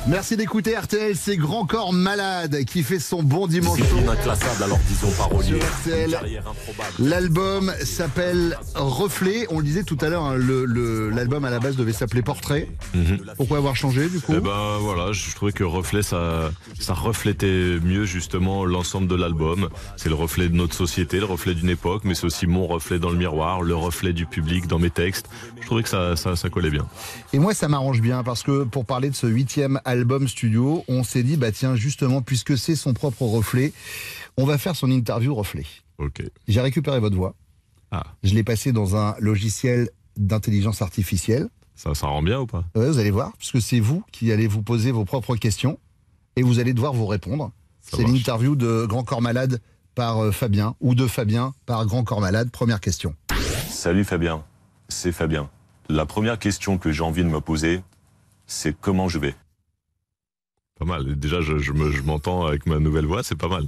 [0.09, 4.11] Merci d'écouter RTL, c'est Grand Corps Malade qui fait son bon dimanche chaud.
[4.11, 5.61] Inclassable, alors disons parolier.
[5.61, 6.19] RTL.
[6.99, 9.47] L'album s'appelle Reflet.
[9.51, 12.21] On le disait tout à l'heure, hein, le- le- l'album à la base devait s'appeler
[12.23, 12.69] Portrait.
[13.37, 16.51] Pourquoi avoir changé du coup Eh ben voilà, je trouvais que Reflet, ça,
[16.81, 19.69] ça reflétait mieux justement l'ensemble de l'album.
[19.97, 22.99] C'est le reflet de notre société, le reflet d'une époque, mais c'est aussi mon reflet
[22.99, 25.27] dans le miroir, le reflet du public dans mes textes.
[25.61, 26.87] Je trouvais que ça, ça, ça collait bien.
[27.33, 29.92] Et moi, ça m'arrange bien parce que pour parler de ce huitième album
[30.27, 33.73] studio, on s'est dit, bah tiens, justement, puisque c'est son propre reflet,
[34.37, 35.67] on va faire son interview reflet.
[35.99, 36.23] Ok.
[36.49, 37.35] J'ai récupéré votre voix.
[37.91, 38.05] Ah.
[38.23, 41.49] Je l'ai passé dans un logiciel d'intelligence artificielle.
[41.75, 42.65] Ça, ça rend bien ou pas?
[42.75, 45.79] Ouais, vous allez voir, puisque c'est vous qui allez vous poser vos propres questions
[46.37, 47.51] et vous allez devoir vous répondre.
[47.81, 49.61] C'est l'interview de Grand Corps Malade
[49.95, 52.51] par euh, Fabien ou de Fabien par Grand Corps Malade.
[52.51, 53.15] Première question.
[53.69, 54.45] Salut Fabien,
[54.89, 55.51] c'est Fabien.
[55.89, 57.83] La première question que j'ai envie de me poser,
[58.47, 59.35] c'est comment je vais?
[60.83, 61.15] Pas mal.
[61.17, 63.67] Déjà, je, je me- je m'entends avec ma nouvelle voix, c'est pas mal.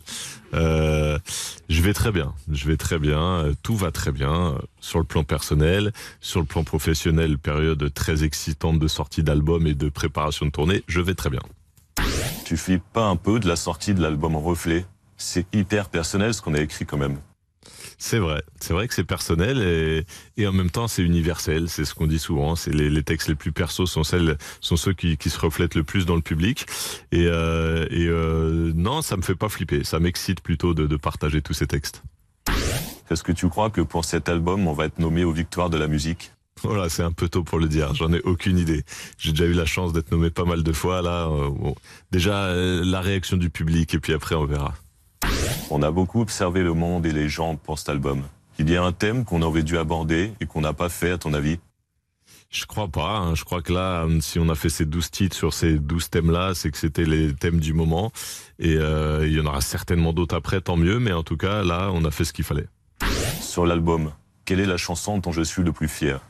[0.52, 1.16] Euh,
[1.68, 2.34] je vais très bien.
[2.50, 3.52] Je vais très bien.
[3.62, 7.38] Tout va très bien euh, sur le plan personnel, sur le plan professionnel.
[7.38, 10.82] Période très excitante de sortie d'album et de préparation de tournée.
[10.88, 11.42] Je vais très bien.
[12.44, 14.84] Tu flippes pas un peu de la sortie de l'album Reflet?
[15.16, 17.18] C'est hyper personnel ce qu'on a écrit quand même.
[17.98, 20.04] C'est vrai, c'est vrai que c'est personnel et,
[20.36, 21.68] et en même temps c'est universel.
[21.68, 22.56] C'est ce qu'on dit souvent.
[22.56, 25.74] C'est les, les textes les plus persos sont celles, sont ceux qui, qui se reflètent
[25.74, 26.66] le plus dans le public.
[27.12, 29.84] Et, euh, et euh, non, ça me fait pas flipper.
[29.84, 32.02] Ça m'excite plutôt de, de partager tous ces textes.
[33.10, 35.76] Est-ce que tu crois que pour cet album, on va être nommé aux victoires de
[35.76, 36.32] la musique?
[36.62, 37.94] Voilà, c'est un peu tôt pour le dire.
[37.94, 38.84] J'en ai aucune idée.
[39.18, 41.02] J'ai déjà eu la chance d'être nommé pas mal de fois.
[41.02, 41.74] Là, euh, bon,
[42.10, 44.74] déjà euh, la réaction du public et puis après on verra.
[45.70, 48.22] On a beaucoup observé le monde et les gens pour cet album.
[48.58, 51.18] Il y a un thème qu'on aurait dû aborder et qu'on n'a pas fait à
[51.18, 51.58] ton avis?
[52.50, 53.16] Je crois pas.
[53.18, 53.34] hein.
[53.34, 56.10] Je crois que là, euh, si on a fait ces 12 titres sur ces 12
[56.10, 58.12] thèmes-là, c'est que c'était les thèmes du moment.
[58.60, 61.00] Et euh, il y en aura certainement d'autres après, tant mieux.
[61.00, 62.68] Mais en tout cas, là, on a fait ce qu'il fallait.
[63.40, 64.12] Sur l'album,
[64.44, 66.20] quelle est la chanson dont je suis le plus fier?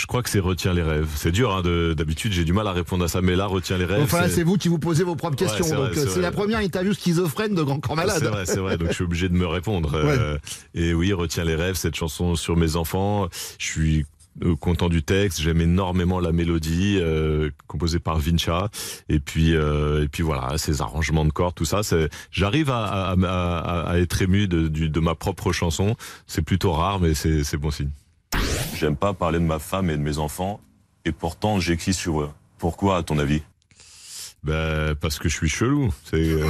[0.00, 1.08] Je crois que c'est Retiens les rêves.
[1.14, 3.20] C'est dur, hein, de- d'habitude, j'ai du mal à répondre à ça.
[3.20, 4.00] Mais là, Retiens les rêves.
[4.02, 5.62] Enfin, c'est vous qui vous posez vos propres questions.
[5.64, 8.16] c'est donc, euh, c'est la première interview schizophrène de Grand Corps Malade.
[8.18, 8.78] C'est vrai, c'est vrai.
[8.78, 9.92] Donc je suis obligé de me répondre.
[9.94, 10.38] Euh,
[10.74, 13.28] et oui, retiens les rêves, cette chanson sur mes enfants.
[13.58, 14.06] Je suis
[14.42, 15.40] euh, content du texte.
[15.42, 18.70] J'aime énormément la mélodie euh, composée par Vincha.
[19.10, 21.82] Et puis euh, et puis voilà, ces arrangements de cordes, tout ça.
[22.30, 25.94] J'arrive à, à, à- à être ému de, du- de ma propre chanson.
[26.26, 27.90] C'est plutôt rare, mais c'est bon signe.
[28.80, 30.60] J'aime pas parler de ma femme et de mes enfants,
[31.04, 32.30] et pourtant j'écris sur eux.
[32.58, 33.42] Pourquoi à ton avis?
[34.42, 35.92] Ben, parce que je suis chelou.
[36.04, 36.46] C'est euh,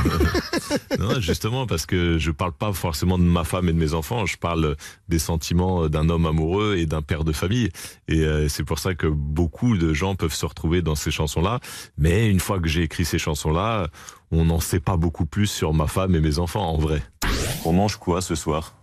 [1.00, 4.26] non, justement parce que je parle pas forcément de ma femme et de mes enfants.
[4.26, 4.76] Je parle
[5.08, 7.70] des sentiments d'un homme amoureux et d'un père de famille.
[8.06, 11.58] Et euh, c'est pour ça que beaucoup de gens peuvent se retrouver dans ces chansons-là.
[11.98, 13.88] Mais une fois que j'ai écrit ces chansons-là,
[14.30, 17.02] on n'en sait pas beaucoup plus sur ma femme et mes enfants en vrai.
[17.64, 18.74] On mange quoi ce soir?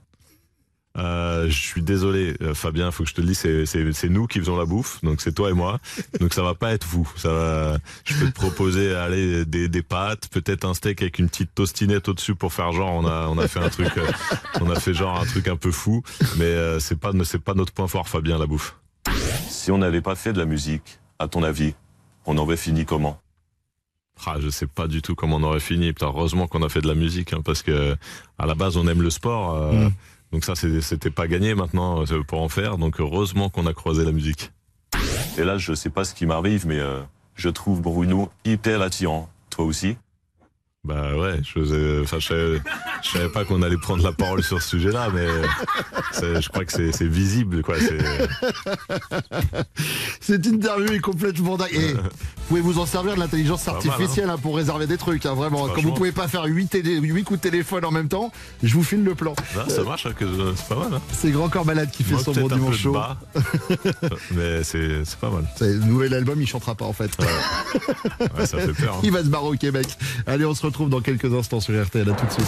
[0.97, 4.09] Euh, je suis désolé, euh, Fabien, faut que je te le dise, c'est, c'est, c'est
[4.09, 5.79] nous qui faisons la bouffe, donc c'est toi et moi.
[6.19, 7.07] Donc ça va pas être vous.
[7.17, 11.29] Ça va, je peux te proposer allez, des, des pâtes, peut-être un steak avec une
[11.29, 14.11] petite tostinette au-dessus pour faire genre on a, on a fait un truc, euh,
[14.61, 16.01] on a fait genre un truc un peu fou,
[16.37, 18.75] mais euh, c'est pas, c'est pas notre point fort, Fabien, la bouffe.
[19.49, 21.75] Si on n'avait pas fait de la musique, à ton avis,
[22.25, 23.21] on aurait fini comment?
[24.25, 25.93] Ah, je sais pas du tout comment on aurait fini.
[25.93, 27.95] Putain, heureusement qu'on a fait de la musique, hein, parce que
[28.39, 29.53] à la base on aime le sport.
[29.55, 29.91] euh, Mm.
[30.37, 32.77] Donc ça, c'était pas gagné maintenant euh, pour en faire.
[32.77, 34.51] Donc heureusement qu'on a croisé la musique.
[35.35, 37.01] Et là, je sais pas ce qui m'arrive, mais euh,
[37.33, 39.29] je trouve Bruno hyper attirant.
[39.49, 39.97] Toi aussi?
[40.83, 42.61] Bah ouais, je, faisais- enfin, je, savais,
[43.03, 45.27] je savais pas qu'on allait prendre la parole sur ce sujet-là, mais
[46.23, 47.75] euh, je crois que c'est visible, quoi.
[47.77, 47.97] C'est
[50.21, 51.73] Cette interview est complètement dingue.
[51.73, 51.99] Et vous
[52.47, 55.25] pouvez vous en servir de l'intelligence mal, artificielle hein, pour réserver des trucs.
[55.25, 56.69] hein, vraiment, comme vous pouvez pas faire 8,
[57.25, 58.31] coups de téléphone en même temps,
[58.63, 59.33] je vous file le plan.
[59.57, 60.25] Ah, ça marche, hein, que
[60.55, 60.93] c'est pas mal.
[60.93, 61.01] Hein.
[61.11, 62.93] C'est Grand Corps Malade qui fait Moi, son bon dimanche chaud.
[62.93, 63.17] bas,
[64.31, 65.43] mais c'est pas mal.
[65.59, 67.11] Le nouvel album, il chantera pas en fait.
[68.37, 68.95] Ouais, ça fait peur.
[68.95, 69.01] hein.
[69.03, 69.87] Il va se barrer au Québec.
[70.25, 72.09] Allez, on se retrouve dans quelques instants sur RTL.
[72.09, 72.47] À tout de suite.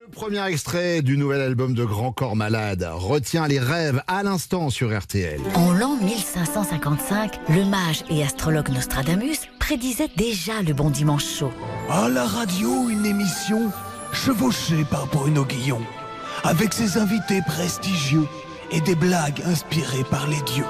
[0.00, 4.70] Le premier extrait du nouvel album de Grand Corps Malade retient les rêves à l'instant
[4.70, 5.40] sur RTL.
[5.54, 11.50] En l'an 1555, le mage et astrologue Nostradamus prédisait déjà le bon dimanche chaud.
[11.90, 13.70] À la radio, une émission
[14.12, 15.80] chevauchée par Bruno Guillon,
[16.44, 18.26] avec ses invités prestigieux
[18.70, 20.64] et des blagues inspirées par les dieux.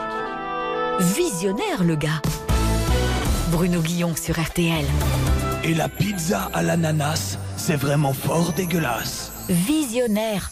[1.00, 2.22] Visionnaire, le gars.
[3.52, 4.86] Bruno Guillon sur RTL.
[5.62, 9.30] Et la pizza à l'ananas, c'est vraiment fort dégueulasse.
[9.50, 10.50] Visionnaire.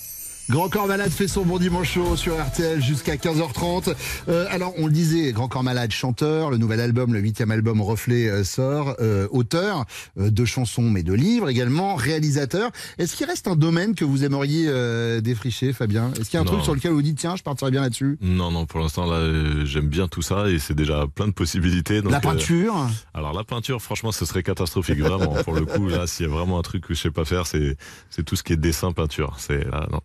[0.50, 3.94] Grand Corps Malade fait son bon dimanche chaud sur RTL jusqu'à 15h30.
[4.28, 7.80] Euh, alors, on le disait, Grand Corps Malade, chanteur, le nouvel album, le huitième album
[7.80, 9.84] Reflet euh, sort, euh, auteur
[10.18, 12.72] euh, de chansons mais de livres également, réalisateur.
[12.98, 16.10] Est-ce qu'il reste un domaine que vous aimeriez euh, défricher, Fabien?
[16.18, 16.50] Est-ce qu'il y a un Non.
[16.52, 18.18] truc sur lequel vous dites, tiens, je partirais bien là-dessus?
[18.20, 22.02] Non, non, pour l'instant, là, j'aime bien tout ça et c'est déjà plein de possibilités.
[22.02, 22.74] donc, La peinture?
[23.14, 25.34] Alors, la peinture, franchement, ce serait catastrophique, vraiment.
[25.44, 27.46] pour le coup, là, s'il y a vraiment un truc que je sais pas faire,
[27.46, 27.76] c'est,
[28.10, 29.36] c'est tout ce qui est dessin, peinture.
[29.38, 30.00] C'est, là, non.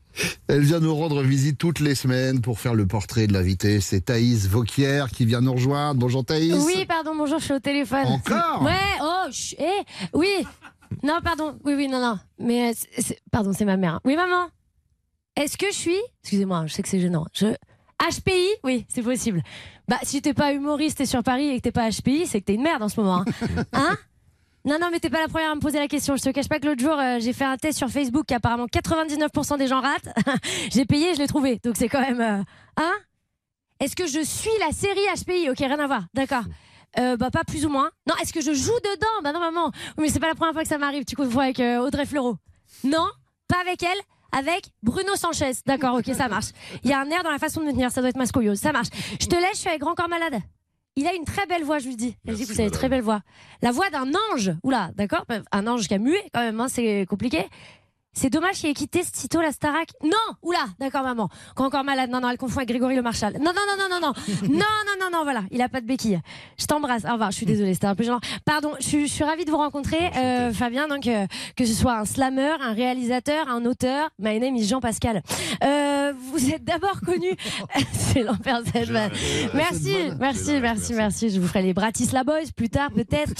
[0.47, 3.79] Elle vient nous rendre visite toutes les semaines pour faire le portrait de l'invité.
[3.81, 5.99] C'est Thaïs Vauquier qui vient nous rejoindre.
[5.99, 6.53] Bonjour Thaïs.
[6.65, 8.05] Oui, pardon, bonjour, je suis au téléphone.
[8.05, 8.61] Encore?
[8.63, 8.71] Ouais,
[9.01, 10.29] oh, ch- eh, oui.
[11.03, 12.19] Non, pardon, oui, oui, non, non.
[12.39, 13.99] Mais, euh, c'est- pardon, c'est ma mère.
[14.05, 14.47] Oui, maman.
[15.36, 17.25] Est-ce que je suis, excusez-moi, je sais que c'est gênant.
[17.33, 17.47] Je,
[17.99, 19.41] HPI Oui, c'est possible.
[19.88, 22.45] Bah, si t'es pas humoriste et sur Paris et que t'es pas HPI, c'est que
[22.45, 23.23] t'es une merde en ce moment.
[23.27, 23.97] Hein, Hein?
[24.66, 26.16] Non, non, mais t'es pas la première à me poser la question.
[26.16, 28.66] Je te cache pas que l'autre jour, euh, j'ai fait un test sur Facebook qu'apparemment
[28.66, 30.09] 99% des gens ratent.
[30.72, 31.59] j'ai payé, je l'ai trouvé.
[31.63, 32.20] Donc c'est quand même.
[32.22, 32.41] euh,
[32.78, 32.93] hein?
[33.80, 36.03] Est-ce que je suis la série HPI Ok, rien à voir.
[36.13, 36.43] D'accord.
[36.97, 37.91] Euh, bah pas plus ou moins.
[38.07, 39.22] Non, est-ce que je joue dedans?
[39.24, 39.72] Bah non maman.
[39.99, 41.03] Mais c'est pas la première fois que ça m'arrive.
[41.05, 42.38] Tu confonds avec Audrey Fleurot.
[42.84, 43.07] Non,
[43.47, 43.99] pas avec elle.
[44.32, 45.51] Avec Bruno Sanchez.
[45.66, 46.47] D'accord, ok, ça marche.
[46.84, 48.26] Il y a un air dans la façon de me tenir, ça doit être ma.
[48.55, 48.88] Ça marche.
[49.22, 50.41] Je te laisse, je suis avec Grand Corps Malade.
[50.97, 52.15] Il a une très belle voix, je lui dis.
[52.25, 53.21] Elle dit vous avez une très belle voix.
[53.61, 54.53] La voix d'un ange.
[54.63, 57.45] Oula, d'accord Un ange qui a mué, quand même, hein, c'est compliqué.
[58.16, 59.89] C'est dommage qu'il ait quitté Tito la Starac.
[60.03, 61.30] Non Oula D'accord, maman.
[61.53, 62.09] Quand encore malade.
[62.09, 63.34] Non, non, elle confond avec Grégory Le Marchal.
[63.34, 64.13] Non, non, non, non, non, non.
[64.49, 65.43] non, non, non, non, voilà.
[65.51, 66.22] Il a pas de béquille.
[66.57, 67.03] Je t'embrasse.
[67.05, 67.32] Au revoir.
[67.32, 68.22] Je suis désolée, c'était un peu genre.
[68.45, 70.88] Pardon, je, suis ravie de vous rencontrer, euh, Fabien.
[70.88, 74.09] Donc, euh, que ce soit un slammer, un réalisateur, un auteur.
[74.18, 75.22] My name is Jean-Pascal.
[75.63, 77.36] Euh, vous êtes d'abord connu.
[77.91, 78.61] C'est l'enfer
[79.53, 81.30] Merci, merci, merci, merci.
[81.30, 83.34] Je vous ferai les Bratislava Boys plus tard, peut-être.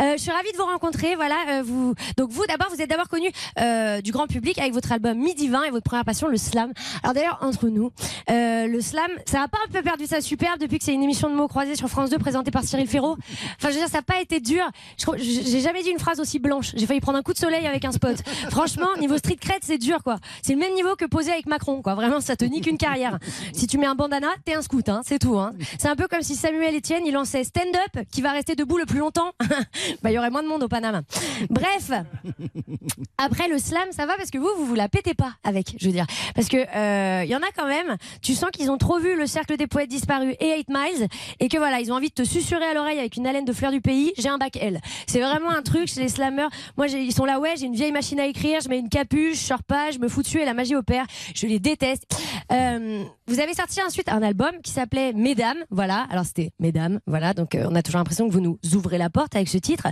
[0.00, 1.14] Euh, je suis ravie de vous rencontrer.
[1.16, 1.36] Voilà.
[1.50, 1.94] Euh, vous...
[2.16, 3.30] Donc, vous, d'abord, vous êtes d'abord connu
[3.60, 6.72] euh, du grand public avec votre album Midi 20 et votre première passion, le slam.
[7.02, 7.90] Alors d'ailleurs entre nous,
[8.30, 11.02] euh, le slam, ça a pas un peu perdu sa superbe depuis que c'est une
[11.02, 13.16] émission de mots croisés sur France 2 présentée par Cyril Ferraud.
[13.58, 14.64] Enfin, je veux dire, ça n'a pas été dur.
[15.16, 16.72] J'ai jamais dit une phrase aussi blanche.
[16.76, 18.16] J'ai failli prendre un coup de soleil avec un spot.
[18.50, 20.16] Franchement, niveau street cred, c'est dur quoi.
[20.42, 21.94] C'est le même niveau que poser avec Macron quoi.
[21.94, 23.18] Vraiment, ça te nique une carrière.
[23.52, 25.38] Si tu mets un bandana, t'es un scout, hein, c'est tout.
[25.38, 25.52] Hein.
[25.78, 28.78] C'est un peu comme si Samuel Etienne il lançait Stand Up, qui va rester debout
[28.78, 29.32] le plus longtemps.
[30.02, 31.02] bah, il y aurait moins de monde au Panama.
[31.50, 31.90] Bref,
[33.18, 35.86] après le slam, ça va parce que vous, vous vous la pétez pas avec, je
[35.86, 36.06] veux dire.
[36.34, 39.16] Parce que euh, il y en a quand même, tu sens qu'ils ont trop vu
[39.16, 41.08] le cercle des poètes disparus et 8 Miles
[41.40, 43.52] et que voilà, ils ont envie de te susurrer à l'oreille avec une haleine de
[43.52, 44.80] fleurs du pays, j'ai un bac L.
[45.06, 46.48] C'est vraiment un truc chez les slammers.
[46.76, 49.38] Moi, ils sont là, ouais, j'ai une vieille machine à écrire, je mets une capuche,
[49.38, 51.06] je sors pas, je me fous dessus et la magie opère.
[51.34, 52.04] Je les déteste.
[52.50, 56.06] Euh, vous avez sorti ensuite un album qui s'appelait Mesdames, voilà.
[56.10, 57.34] Alors c'était Mesdames, voilà.
[57.34, 59.86] Donc euh, on a toujours l'impression que vous nous ouvrez la porte avec ce titre.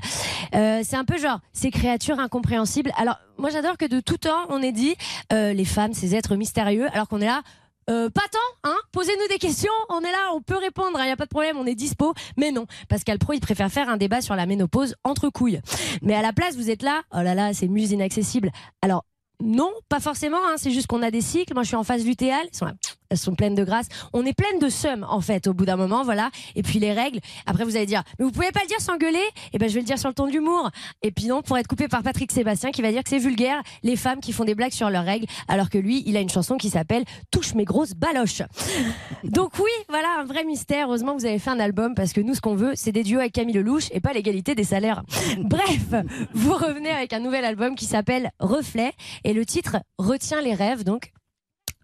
[0.55, 2.93] Euh, c'est un peu genre ces créatures incompréhensibles.
[2.97, 4.95] Alors moi j'adore que de tout temps on ait dit
[5.33, 7.43] euh, les femmes, ces êtres mystérieux, alors qu'on est là.
[7.89, 11.11] Euh, pas tant, hein Posez-nous des questions, on est là, on peut répondre, il n'y
[11.11, 12.15] a pas de problème, on est dispo.
[12.37, 15.61] Mais non, Pascal Pro, il préfère faire un débat sur la ménopause entre couilles.
[16.03, 18.53] Mais à la place, vous êtes là, oh là là, ces muses inaccessibles.
[18.81, 19.05] Alors,
[19.43, 20.37] non, pas forcément.
[20.37, 21.55] hein, c'est juste qu'on a des cycles.
[21.55, 22.47] Moi, je suis en phase lutéale.
[22.61, 22.75] Là,
[23.11, 23.87] elles sont pleines de grâce.
[24.13, 26.31] On est pleine de seum, en fait, au bout d'un moment, voilà.
[26.55, 27.19] Et puis les règles.
[27.45, 29.19] Après, vous allez dire, mais vous pouvez pas le dire sans gueuler?
[29.53, 30.71] Et ben, je vais le dire sur le ton de l'humour.
[31.03, 33.61] Et puis non, pour être coupé par Patrick Sébastien, qui va dire que c'est vulgaire
[33.83, 36.31] les femmes qui font des blagues sur leurs règles, alors que lui, il a une
[36.31, 38.43] chanson qui s'appelle Touche mes grosses baloches.
[39.25, 40.87] Donc oui, voilà un vrai mystère.
[40.87, 43.03] Heureusement, que vous avez fait un album parce que nous, ce qu'on veut, c'est des
[43.03, 45.03] duos avec Camille Lelouch et pas l'égalité des salaires.
[45.39, 45.95] Bref,
[46.33, 48.93] vous revenez avec un nouvel album qui s'appelle Reflet
[49.25, 50.85] et le titre Retiens les rêves.
[50.85, 51.13] Donc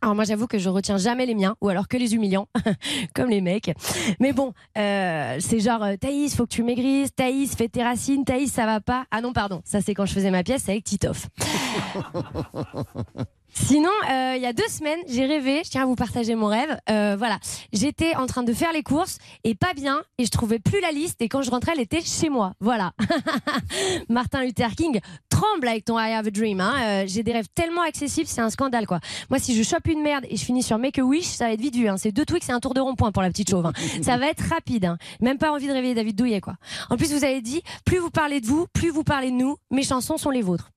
[0.06, 2.46] alors moi j'avoue que je retiens jamais les miens ou alors que les humiliants
[3.14, 3.72] comme les mecs.
[4.20, 8.24] Mais bon, euh, c'est genre euh, Thaïs, faut que tu maigrisses, Thaïs, fais tes racines,
[8.24, 9.06] Thaïs, ça va pas.
[9.10, 11.26] Ah non, pardon, ça c'est quand je faisais ma pièce avec Titoff.
[13.58, 16.46] Sinon, euh, il y a deux semaines, j'ai rêvé, je tiens à vous partager mon
[16.46, 16.78] rêve.
[16.90, 17.38] Euh, voilà,
[17.72, 20.92] j'étais en train de faire les courses et pas bien, et je trouvais plus la
[20.92, 21.20] liste.
[21.22, 22.52] Et quand je rentrais, elle était chez moi.
[22.60, 22.92] Voilà.
[24.10, 25.00] Martin Luther King
[25.30, 26.60] tremble avec ton I Have a Dream.
[26.60, 26.74] Hein.
[26.82, 29.00] Euh, j'ai des rêves tellement accessibles, c'est un scandale quoi.
[29.30, 31.52] Moi, si je chope une merde et je finis sur Make a Wish, ça va
[31.52, 31.76] être vite.
[31.88, 31.96] Hein.
[31.96, 33.66] C'est deux tweets, c'est un tour de rond-point pour la petite chauve.
[33.66, 33.72] hein.
[34.02, 34.84] ça va être rapide.
[34.84, 34.98] hein.
[35.20, 36.56] Même pas envie de réveiller David Douillet quoi.
[36.90, 39.56] En plus, vous avez dit, plus vous parlez de vous, plus vous parlez de nous.
[39.70, 40.70] Mes chansons sont les vôtres.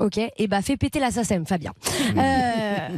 [0.00, 1.72] Ok, et bah fais péter la SACEM, Fabien.
[2.16, 2.88] Euh,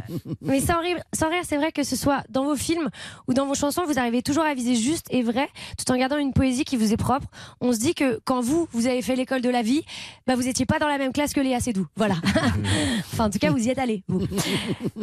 [0.41, 2.89] mais sans rire, sans rire, c'est vrai que ce soit dans vos films
[3.27, 5.47] ou dans vos chansons, vous arrivez toujours à viser juste et vrai,
[5.77, 7.27] tout en gardant une poésie qui vous est propre.
[7.61, 9.83] On se dit que quand vous, vous avez fait l'école de la vie,
[10.25, 11.85] bah vous étiez pas dans la même classe que Léa Seydoux.
[11.95, 12.15] Voilà.
[13.13, 14.03] enfin, en tout cas, vous y êtes allé.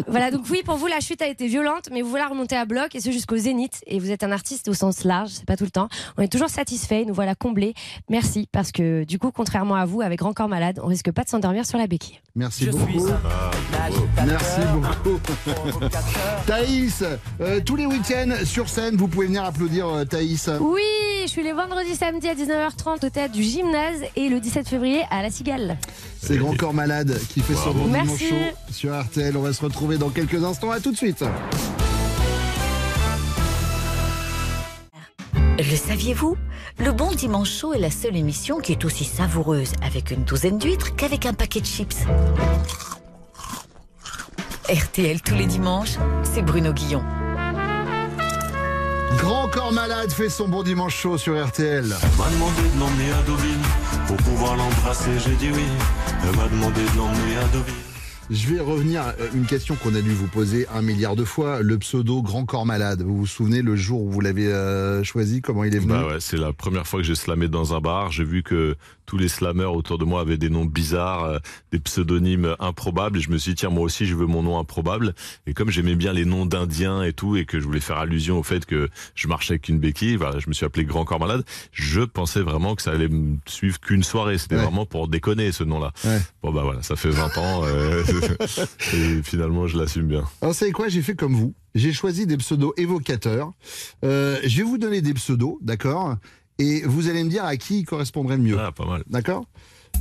[0.08, 2.64] voilà, donc oui, pour vous, la chute a été violente, mais vous la remontez à
[2.64, 3.82] bloc et ce jusqu'au zénith.
[3.86, 5.88] Et vous êtes un artiste au sens large, c'est pas tout le temps.
[6.18, 7.74] On est toujours satisfait, nous voilà comblés.
[8.08, 11.22] Merci, parce que du coup, contrairement à vous, avec Grand Corps Malade, on risque pas
[11.22, 12.20] de s'endormir sur la béquille.
[12.34, 13.06] Merci beaucoup.
[14.24, 15.20] Merci beaucoup.
[16.46, 17.04] Thaïs,
[17.40, 20.48] euh, tous les week-ends sur scène, vous pouvez venir applaudir euh, Thaïs.
[20.60, 20.80] Oui,
[21.24, 25.02] je suis les vendredis, samedis à 19h30 au théâtre du gymnase et le 17 février
[25.10, 25.76] à la Cigale.
[26.22, 27.88] C'est Grand Corps Malade qui fait son Bravo.
[27.88, 28.34] bon show
[28.70, 29.36] sur RTL.
[29.36, 30.70] On va se retrouver dans quelques instants.
[30.70, 31.24] À tout de suite.
[35.60, 36.38] Le saviez-vous?
[36.78, 40.56] Le Bon Dimanche Chaud est la seule émission qui est aussi savoureuse avec une douzaine
[40.56, 41.98] d'huîtres qu'avec un paquet de chips.
[44.70, 47.04] RTL tous les dimanches, c'est Bruno Guillon.
[49.18, 51.84] Grand Corps Malade fait son bon dimanche chaud sur RTL.
[51.84, 53.66] Elle m'a demandé de l'emmener à Deauville
[54.06, 55.10] pour pouvoir l'embrasser.
[55.18, 55.64] J'ai dit oui.
[56.22, 57.89] Elle m'a demandé de l'emmener à Deauville.
[58.30, 61.62] Je vais revenir à une question qu'on a dû vous poser un milliard de fois.
[61.62, 63.02] Le pseudo Grand Corps Malade.
[63.02, 65.88] Vous vous souvenez le jour où vous l'avez euh, choisi Comment il est venu?
[65.88, 68.12] Bah ouais, c'est la première fois que j'ai slamé dans un bar.
[68.12, 68.76] J'ai vu que
[69.10, 71.38] tous les slammeurs autour de moi avaient des noms bizarres, euh,
[71.72, 73.18] des pseudonymes improbables.
[73.18, 75.16] Et je me suis dit, tiens, moi aussi, je veux mon nom improbable.
[75.48, 78.38] Et comme j'aimais bien les noms d'indiens et tout, et que je voulais faire allusion
[78.38, 81.18] au fait que je marchais avec une béquille, voilà, je me suis appelé Grand Corps
[81.18, 81.42] Malade.
[81.72, 84.38] Je pensais vraiment que ça allait me suivre qu'une soirée.
[84.38, 84.62] C'était Ouais.
[84.62, 85.92] vraiment pour déconner, ce nom-là.
[86.04, 86.20] Ouais.
[86.44, 87.62] Bon, bah voilà, ça fait 20 ans.
[87.64, 88.04] euh,
[88.94, 90.22] et finalement, je l'assume bien.
[90.40, 91.52] Alors, vous savez quoi J'ai fait comme vous?
[91.74, 93.52] J'ai choisi des pseudos évocateurs.
[94.04, 96.16] Euh, je vais vous donner des pseudos, d'accord?
[96.60, 98.58] Et vous allez me dire à qui ils correspondraient le mieux.
[98.60, 99.02] Ah, pas mal.
[99.08, 99.46] D'accord?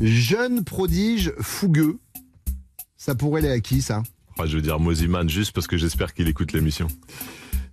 [0.02, 2.00] Jeune prodige fougueux.
[2.98, 4.04] Ça pourrait aller à qui, ça?
[4.32, 6.88] Enfin, je veux dire Moziman juste parce que j'espère qu'il écoute l'émission.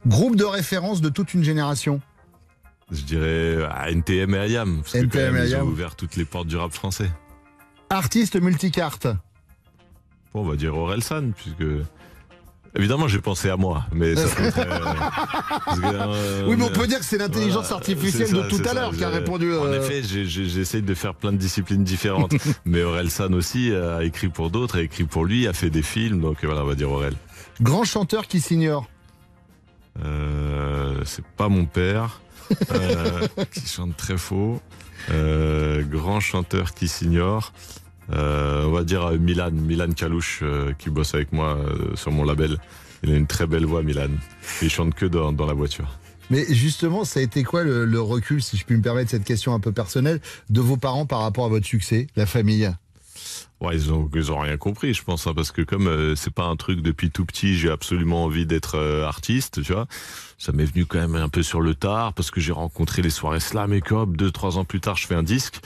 [0.06, 2.00] Groupe de référence de toute une génération.
[2.92, 4.82] Je dirais à NTM et Ayam.
[4.82, 7.10] Parce que quand NTM même, et ils ont ouvert toutes les portes du rap français.
[7.90, 9.08] Artiste multicarte.
[10.32, 11.64] Bon, on va dire Orelsan, puisque.
[12.76, 14.60] Évidemment, j'ai pensé à moi, mais ça que,
[15.82, 19.02] euh, Oui, mais on peut dire que c'est l'intelligence artificielle de tout à l'heure qui
[19.02, 19.54] a répondu.
[19.54, 22.34] En euh, effet, j'essaye de faire plein de disciplines différentes.
[22.64, 26.20] mais Orelsan aussi a écrit pour d'autres, a écrit pour lui, a fait des films,
[26.20, 27.14] donc voilà, on va dire Aurel.
[27.60, 28.86] Grand chanteur qui s'ignore.
[30.04, 32.20] Euh, c'est pas mon père,
[32.72, 34.60] euh, qui chante très faux.
[35.10, 37.52] Euh, grand chanteur qui s'ignore.
[38.12, 42.24] Euh, on va dire Milan, Milan Kalouche, euh, qui bosse avec moi euh, sur mon
[42.24, 42.58] label.
[43.02, 44.08] Il a une très belle voix, Milan.
[44.62, 45.98] Il chante que dans, dans la voiture.
[46.30, 49.24] Mais justement, ça a été quoi le, le recul, si je puis me permettre cette
[49.24, 52.72] question un peu personnelle, de vos parents par rapport à votre succès, la famille?
[53.60, 56.32] Ouais, ils ont, ils ont rien compris, je pense, hein, parce que comme euh, c'est
[56.32, 59.86] pas un truc depuis tout petit, j'ai absolument envie d'être euh, artiste, tu vois.
[60.36, 63.10] Ça m'est venu quand même un peu sur le tard, parce que j'ai rencontré les
[63.10, 64.14] soirées slam et cop.
[64.16, 65.60] Deux, trois ans plus tard, je fais un disque.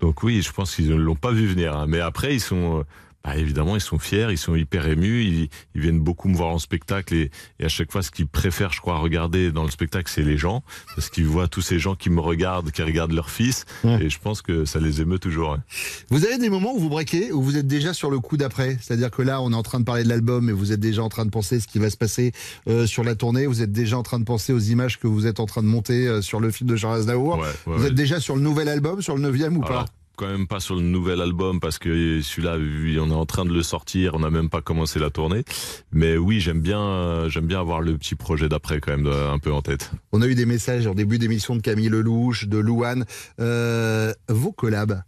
[0.00, 1.76] Donc oui, je pense qu'ils ne l'ont pas vu venir.
[1.76, 1.86] hein.
[1.86, 2.82] Mais après, ils sont, euh,
[3.24, 5.22] bah, évidemment, ils sont fiers, ils sont hyper émus.
[5.24, 8.26] Ils, ils viennent beaucoup me voir en spectacle et, et à chaque fois, ce qu'ils
[8.26, 10.62] préfèrent, je crois, regarder dans le spectacle, c'est les gens,
[10.94, 14.18] parce qu'ils voient tous ces gens qui me regardent, qui regardent leur fils, et je
[14.18, 15.52] pense que ça les émeut toujours.
[15.54, 15.62] hein.
[16.10, 18.78] Vous avez des moments où vous breakez, où vous êtes déjà sur le coup d'après?
[18.80, 21.02] C'est-à-dire que là, on est en train de parler de l'album, et vous êtes déjà
[21.02, 22.32] en train de penser ce qui va se passer
[22.68, 23.46] euh, sur la tournée.
[23.46, 25.68] Vous êtes déjà en train de penser aux images que vous êtes en train de
[25.68, 27.38] monter euh, sur le film de Charles Aznavour.
[27.38, 29.92] Ouais, ouais, vous êtes déjà sur le nouvel album, sur le neuvième ou Alors, pas
[30.16, 32.56] quand même pas sur le nouvel album parce que celui-là,
[33.02, 35.44] on est en train de le sortir, on n'a même pas commencé la tournée.
[35.92, 39.32] Mais oui, j'aime bien, euh, j'aime bien avoir le petit projet d'après quand même euh,
[39.32, 39.90] un peu en tête.
[40.12, 43.04] On a eu des messages en début d'émission de Camille Lelouch, de Louane.
[43.40, 45.02] Euh, vos collabs,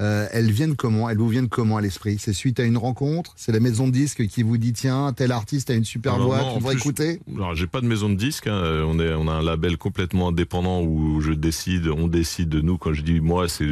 [0.00, 1.08] euh, elles viennent comment?
[1.10, 2.16] Elles vous viennent comment à l'esprit?
[2.18, 3.32] C'est suite à une rencontre?
[3.36, 6.26] C'est la maison de disques qui vous dit tiens, tel artiste a une super Alors
[6.28, 7.20] voix, non, tu devrais plus, écouter?
[7.36, 8.46] Alors j'ai pas de maison de disques.
[8.46, 8.52] hein.
[8.54, 12.60] Euh, On est, on a un label complètement indépendant où je décide, on décide de
[12.60, 12.78] nous.
[12.78, 13.66] Quand je dis moi, c'est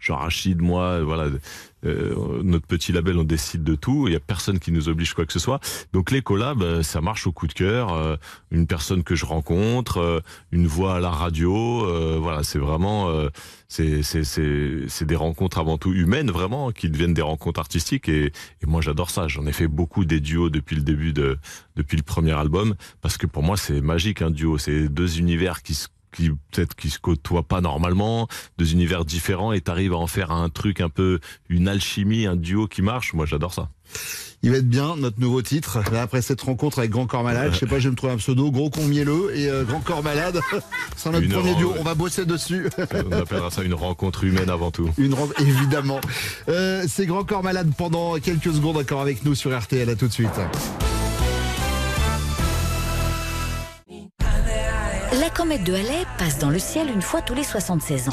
[0.00, 1.28] Jean Rachid, moi, voilà.
[1.84, 4.08] Euh, notre petit label, on décide de tout.
[4.08, 5.60] Il y a personne qui nous oblige quoi que ce soit.
[5.92, 7.92] Donc les collabs, euh, ça marche au coup de cœur.
[7.92, 8.16] Euh,
[8.50, 10.20] une personne que je rencontre, euh,
[10.52, 11.86] une voix à la radio.
[11.86, 13.28] euh, voilà, c'est vraiment, euh,
[13.68, 18.08] c'est des rencontres avant tout humaines, vraiment, qui deviennent des rencontres artistiques.
[18.08, 19.28] Et, et moi, j'adore ça.
[19.28, 21.38] J'en ai fait beaucoup des duos depuis le début de
[21.76, 24.58] depuis le premier album, parce que pour moi, c'est magique un duo.
[24.58, 29.52] C'est deux univers qui se qui peut-être qui se côtoient pas normalement, deux univers différents,
[29.52, 33.12] et t'arrives à en faire un truc un peu une alchimie, un duo qui marche.
[33.14, 33.68] Moi, j'adore ça.
[34.42, 35.78] Il va être bien, notre nouveau titre.
[35.92, 38.12] Là, après cette rencontre avec Grand Corps Malade, je sais pas, je vais me trouver
[38.12, 40.38] un pseudo, Gros Con Mielleux et euh, Grand Corps Malade.
[40.96, 41.74] C'est notre Une premier duo.
[41.78, 42.68] On va bosser dessus.
[43.06, 44.90] On appellera ça une rencontre humaine avant tout.
[44.98, 46.00] Une ren- évidemment.
[46.48, 49.88] Euh, c'est Grand Corps Malade pendant quelques secondes encore avec nous sur RTL.
[49.88, 50.28] À tout de suite.
[55.24, 58.12] La comète de Halley passe dans le ciel une fois tous les 76 ans.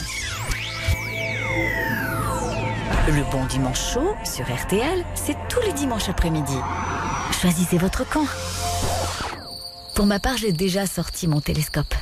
[3.10, 6.56] Le bon dimanche chaud sur RTL, c'est tous les dimanches après-midi.
[7.42, 8.26] Choisissez votre camp.
[9.94, 11.94] Pour ma part, j'ai déjà sorti mon télescope.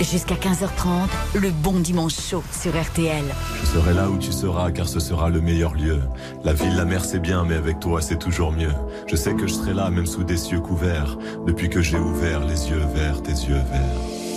[0.00, 3.24] Jusqu'à 15h30, le bon dimanche chaud sur RTL.
[3.60, 6.00] Je serai là où tu seras car ce sera le meilleur lieu.
[6.44, 8.72] La ville, la mer c'est bien mais avec toi c'est toujours mieux.
[9.08, 11.18] Je sais que je serai là même sous des cieux couverts.
[11.46, 14.27] Depuis que j'ai ouvert les yeux vers tes yeux verts.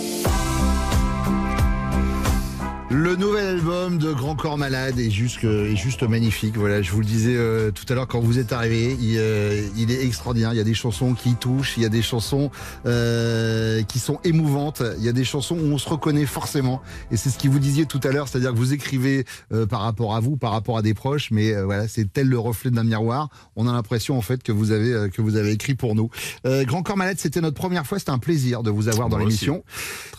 [2.92, 6.58] Le nouvel album de Grand Corps Malade est juste, est juste magnifique.
[6.58, 9.66] Voilà, je vous le disais euh, tout à l'heure quand vous êtes arrivé, il, euh,
[9.78, 10.52] il est extraordinaire.
[10.52, 12.50] Il y a des chansons qui touchent, il y a des chansons
[12.84, 16.82] euh, qui sont émouvantes, il y a des chansons où on se reconnaît forcément.
[17.10, 19.24] Et c'est ce que vous disiez tout à l'heure, c'est-à-dire que vous écrivez
[19.54, 22.28] euh, par rapport à vous, par rapport à des proches, mais euh, voilà, c'est tel
[22.28, 23.30] le reflet d'un miroir.
[23.56, 26.10] On a l'impression en fait que vous avez euh, que vous avez écrit pour nous.
[26.46, 27.98] Euh, Grand Corps Malade, c'était notre première fois.
[27.98, 29.64] C'était un plaisir de vous avoir dans l'émission.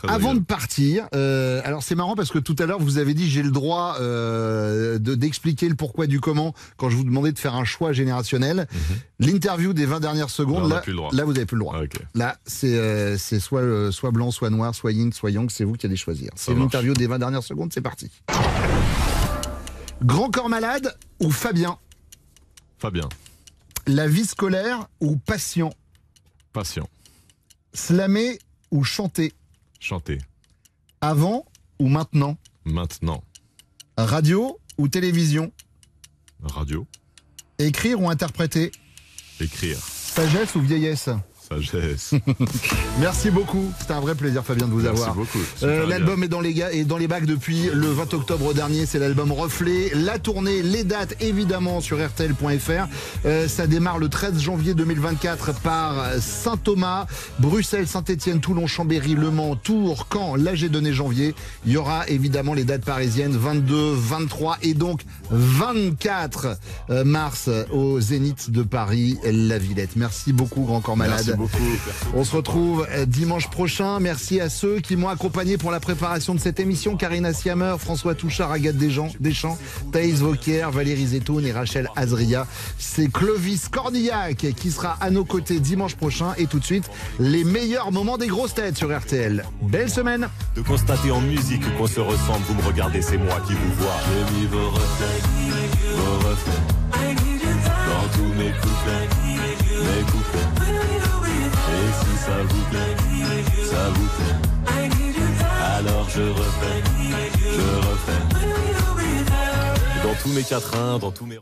[0.04, 0.40] Avant agréable.
[0.40, 3.44] de partir, euh, alors c'est marrant parce que tout à l'heure vous avez dit j'ai
[3.44, 7.56] le droit euh, de d'expliquer le pourquoi du comment quand je vous demandais de faire
[7.56, 8.68] un choix générationnel.
[9.20, 11.76] L'interview des 20 dernières secondes, Là, vous avez plus le droit.
[11.78, 12.00] Ah.
[12.14, 15.64] Là c'est euh, c'est soit euh, soit blanc, soit noir, soit yin, soit yang, c'est
[15.64, 16.32] vous qui allez choisir.
[16.36, 18.10] C'est l'interview des 20 dernières secondes, c'est parti.
[20.04, 21.78] Grand corps malade ou Fabien?
[22.78, 23.08] Fabien,
[23.88, 25.72] La vie scolaire ou patient?
[26.52, 26.90] Patient,
[27.74, 28.38] Slammer
[28.72, 29.32] ou chanter?
[29.80, 30.18] Chanter,
[31.02, 31.46] Avant
[31.80, 32.38] ou maintenant?
[32.66, 33.24] Maintenant,
[33.98, 35.52] Radio ou télévision?
[36.42, 36.88] Radio,
[37.60, 38.72] Écrire ou interpréter?
[39.40, 41.10] Écrire, Sagesse ou vieillesse?
[41.62, 42.14] Sagesse.
[43.00, 43.72] Merci beaucoup.
[43.80, 45.16] C'était un vrai plaisir, Fabien, de vous Merci avoir.
[45.16, 45.40] beaucoup.
[45.64, 48.86] Euh, l'album est dans les ga- est dans les bacs depuis le 20 octobre dernier.
[48.86, 49.92] C'est l'album Reflet.
[49.96, 52.88] La tournée, les dates, évidemment, sur RTL.fr.
[53.26, 57.08] Euh, ça démarre le 13 janvier 2024 par Saint-Thomas,
[57.40, 60.36] Bruxelles, Saint-Etienne, Toulon, Chambéry, Le Mans, Tours, Caen.
[60.36, 61.34] Là, j'ai donné janvier.
[61.66, 65.02] Il y aura évidemment les dates parisiennes 22, 23 et donc
[65.32, 66.58] 24
[66.90, 69.96] euh, mars au Zénith de Paris, la Villette.
[69.96, 71.36] Merci beaucoup, Grand Corps Malade.
[71.44, 71.58] Beaucoup.
[72.16, 74.00] On se retrouve euh, dimanche prochain.
[74.00, 76.96] Merci à ceux qui m'ont accompagné pour la préparation de cette émission.
[76.96, 79.58] Karina Siamer, François Touchard, Agathe Deschamps, Deschamps
[79.92, 82.48] Thaïs Vauquier, Valérie Zetoun et Rachel Azria.
[82.78, 86.34] C'est Clovis Cornillac qui sera à nos côtés dimanche prochain.
[86.38, 86.90] Et tout de suite,
[87.20, 89.44] les meilleurs moments des grosses têtes sur RTL.
[89.64, 93.52] Belle semaine De constater en musique qu'on se ressemble, vous me regardez, c'est moi qui
[93.52, 93.98] vous vois.
[94.08, 95.22] J'ai mis vos reflets,
[95.98, 96.74] vos reflets,
[97.90, 101.03] dans tous mes couplets, mes couplets.
[102.26, 102.96] Ça vous plaît,
[103.66, 104.90] ça vous plaît,
[105.78, 106.84] alors je refais,
[107.42, 108.22] je refais.
[110.04, 111.40] Dans tous mes quatrains, dans tous mes...